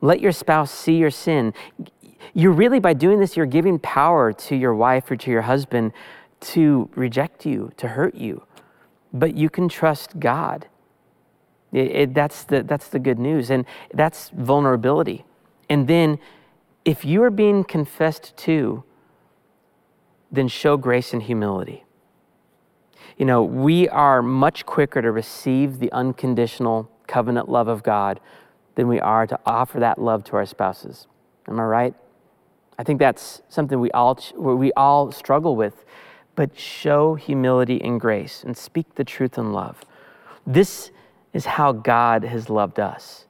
Let 0.00 0.20
your 0.20 0.32
spouse 0.32 0.70
see 0.70 0.96
your 0.96 1.10
sin. 1.10 1.52
You're 2.32 2.52
really, 2.52 2.80
by 2.80 2.94
doing 2.94 3.20
this, 3.20 3.36
you're 3.36 3.44
giving 3.44 3.78
power 3.78 4.32
to 4.32 4.56
your 4.56 4.74
wife 4.74 5.10
or 5.10 5.16
to 5.16 5.30
your 5.30 5.42
husband 5.42 5.92
to 6.40 6.88
reject 6.94 7.44
you, 7.44 7.70
to 7.76 7.88
hurt 7.88 8.14
you. 8.14 8.44
But 9.12 9.36
you 9.36 9.50
can 9.50 9.68
trust 9.68 10.18
God. 10.18 10.68
It, 11.72 11.90
it, 11.90 12.14
that's, 12.14 12.44
the, 12.44 12.62
that's 12.62 12.88
the 12.88 12.98
good 12.98 13.18
news. 13.18 13.50
And 13.50 13.64
that's 13.92 14.30
vulnerability. 14.30 15.24
And 15.68 15.86
then, 15.86 16.18
if 16.84 17.04
you 17.04 17.22
are 17.22 17.30
being 17.30 17.62
confessed 17.62 18.36
to, 18.38 18.82
then 20.32 20.48
show 20.48 20.76
grace 20.76 21.12
and 21.12 21.22
humility 21.22 21.84
you 23.20 23.26
know, 23.26 23.42
we 23.42 23.86
are 23.90 24.22
much 24.22 24.64
quicker 24.64 25.02
to 25.02 25.12
receive 25.12 25.78
the 25.78 25.92
unconditional 25.92 26.90
covenant 27.06 27.50
love 27.50 27.68
of 27.68 27.82
God 27.82 28.18
than 28.76 28.88
we 28.88 28.98
are 28.98 29.26
to 29.26 29.38
offer 29.44 29.78
that 29.78 30.00
love 30.00 30.24
to 30.24 30.36
our 30.36 30.46
spouses. 30.46 31.06
Am 31.46 31.60
I 31.60 31.64
right? 31.64 31.94
I 32.78 32.82
think 32.82 32.98
that's 32.98 33.42
something 33.50 33.78
we 33.78 33.90
all, 33.90 34.18
we 34.38 34.72
all 34.72 35.12
struggle 35.12 35.54
with. 35.54 35.84
But 36.34 36.58
show 36.58 37.14
humility 37.14 37.82
and 37.82 38.00
grace 38.00 38.42
and 38.42 38.56
speak 38.56 38.94
the 38.94 39.04
truth 39.04 39.36
in 39.36 39.52
love. 39.52 39.84
This 40.46 40.90
is 41.32 41.44
how 41.44 41.72
God 41.72 42.24
has 42.24 42.50
loved 42.50 42.80
us. 42.80 43.26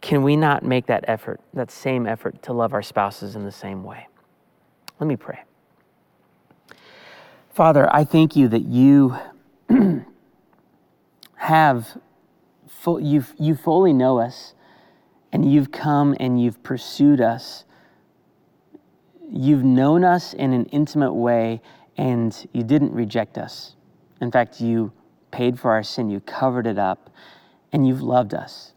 Can 0.00 0.22
we 0.22 0.36
not 0.36 0.62
make 0.62 0.86
that 0.86 1.04
effort, 1.08 1.40
that 1.54 1.70
same 1.70 2.06
effort, 2.06 2.42
to 2.42 2.52
love 2.52 2.72
our 2.72 2.82
spouses 2.82 3.34
in 3.34 3.44
the 3.44 3.52
same 3.52 3.82
way? 3.82 4.06
Let 5.00 5.06
me 5.06 5.16
pray. 5.16 5.40
Father, 7.50 7.92
I 7.92 8.04
thank 8.04 8.36
you 8.36 8.46
that 8.48 8.62
you 8.62 9.16
have, 11.34 11.98
full, 12.68 13.00
you 13.00 13.24
you 13.36 13.56
fully 13.56 13.92
know 13.92 14.20
us, 14.20 14.54
and 15.32 15.50
you've 15.50 15.72
come 15.72 16.14
and 16.20 16.40
you've 16.40 16.62
pursued 16.62 17.20
us. 17.20 17.64
You've 19.28 19.64
known 19.64 20.04
us 20.04 20.32
in 20.34 20.52
an 20.52 20.66
intimate 20.66 21.12
way, 21.12 21.60
and 21.96 22.48
you 22.52 22.62
didn't 22.62 22.92
reject 22.92 23.36
us. 23.36 23.74
In 24.20 24.30
fact, 24.30 24.60
you 24.60 24.92
paid 25.30 25.58
for 25.58 25.72
our 25.72 25.82
sin, 25.82 26.10
you 26.10 26.20
covered 26.20 26.66
it 26.66 26.78
up, 26.78 27.10
and 27.72 27.86
you've 27.86 28.02
loved 28.02 28.34
us. 28.34 28.72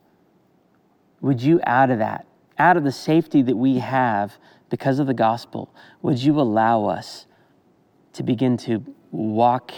Would 1.22 1.42
you, 1.42 1.60
out 1.66 1.90
of 1.90 2.00
that, 2.00 2.26
out 2.58 2.78
of 2.78 2.84
the 2.84 2.92
safety 2.92 3.42
that 3.44 3.56
we 3.56 3.80
have 3.80 4.38
because 4.70 5.00
of 5.00 5.08
the 5.08 5.14
gospel, 5.14 5.74
would 6.02 6.20
you 6.20 6.40
allow 6.40 6.86
us? 6.86 7.26
to 8.14 8.24
begin 8.24 8.58
to 8.58 8.84
walk 9.12 9.72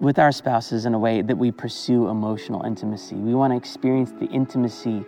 with 0.00 0.18
our 0.18 0.32
spouses 0.32 0.86
in 0.86 0.94
a 0.94 0.98
way 0.98 1.22
that 1.22 1.36
we 1.36 1.50
pursue 1.50 2.08
emotional 2.08 2.62
intimacy. 2.64 3.14
We 3.14 3.34
want 3.34 3.52
to 3.52 3.56
experience 3.56 4.12
the 4.12 4.26
intimacy 4.26 5.04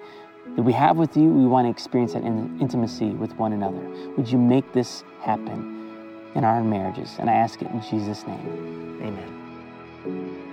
that 0.54 0.62
we 0.62 0.72
have 0.72 0.96
with 0.96 1.16
you. 1.16 1.24
We 1.24 1.46
want 1.46 1.66
to 1.66 1.70
experience 1.70 2.12
that 2.12 2.22
in 2.22 2.58
intimacy 2.60 3.10
with 3.10 3.34
one 3.34 3.52
another. 3.52 3.80
Would 4.16 4.28
you 4.28 4.38
make 4.38 4.72
this 4.72 5.02
happen 5.20 6.30
in 6.34 6.44
our 6.44 6.62
marriages? 6.62 7.16
And 7.18 7.28
I 7.28 7.34
ask 7.34 7.60
it 7.62 7.70
in 7.70 7.82
Jesus' 7.82 8.26
name. 8.26 9.00
Amen. 9.02 9.45
Thank 10.06 10.18
you. 10.18 10.45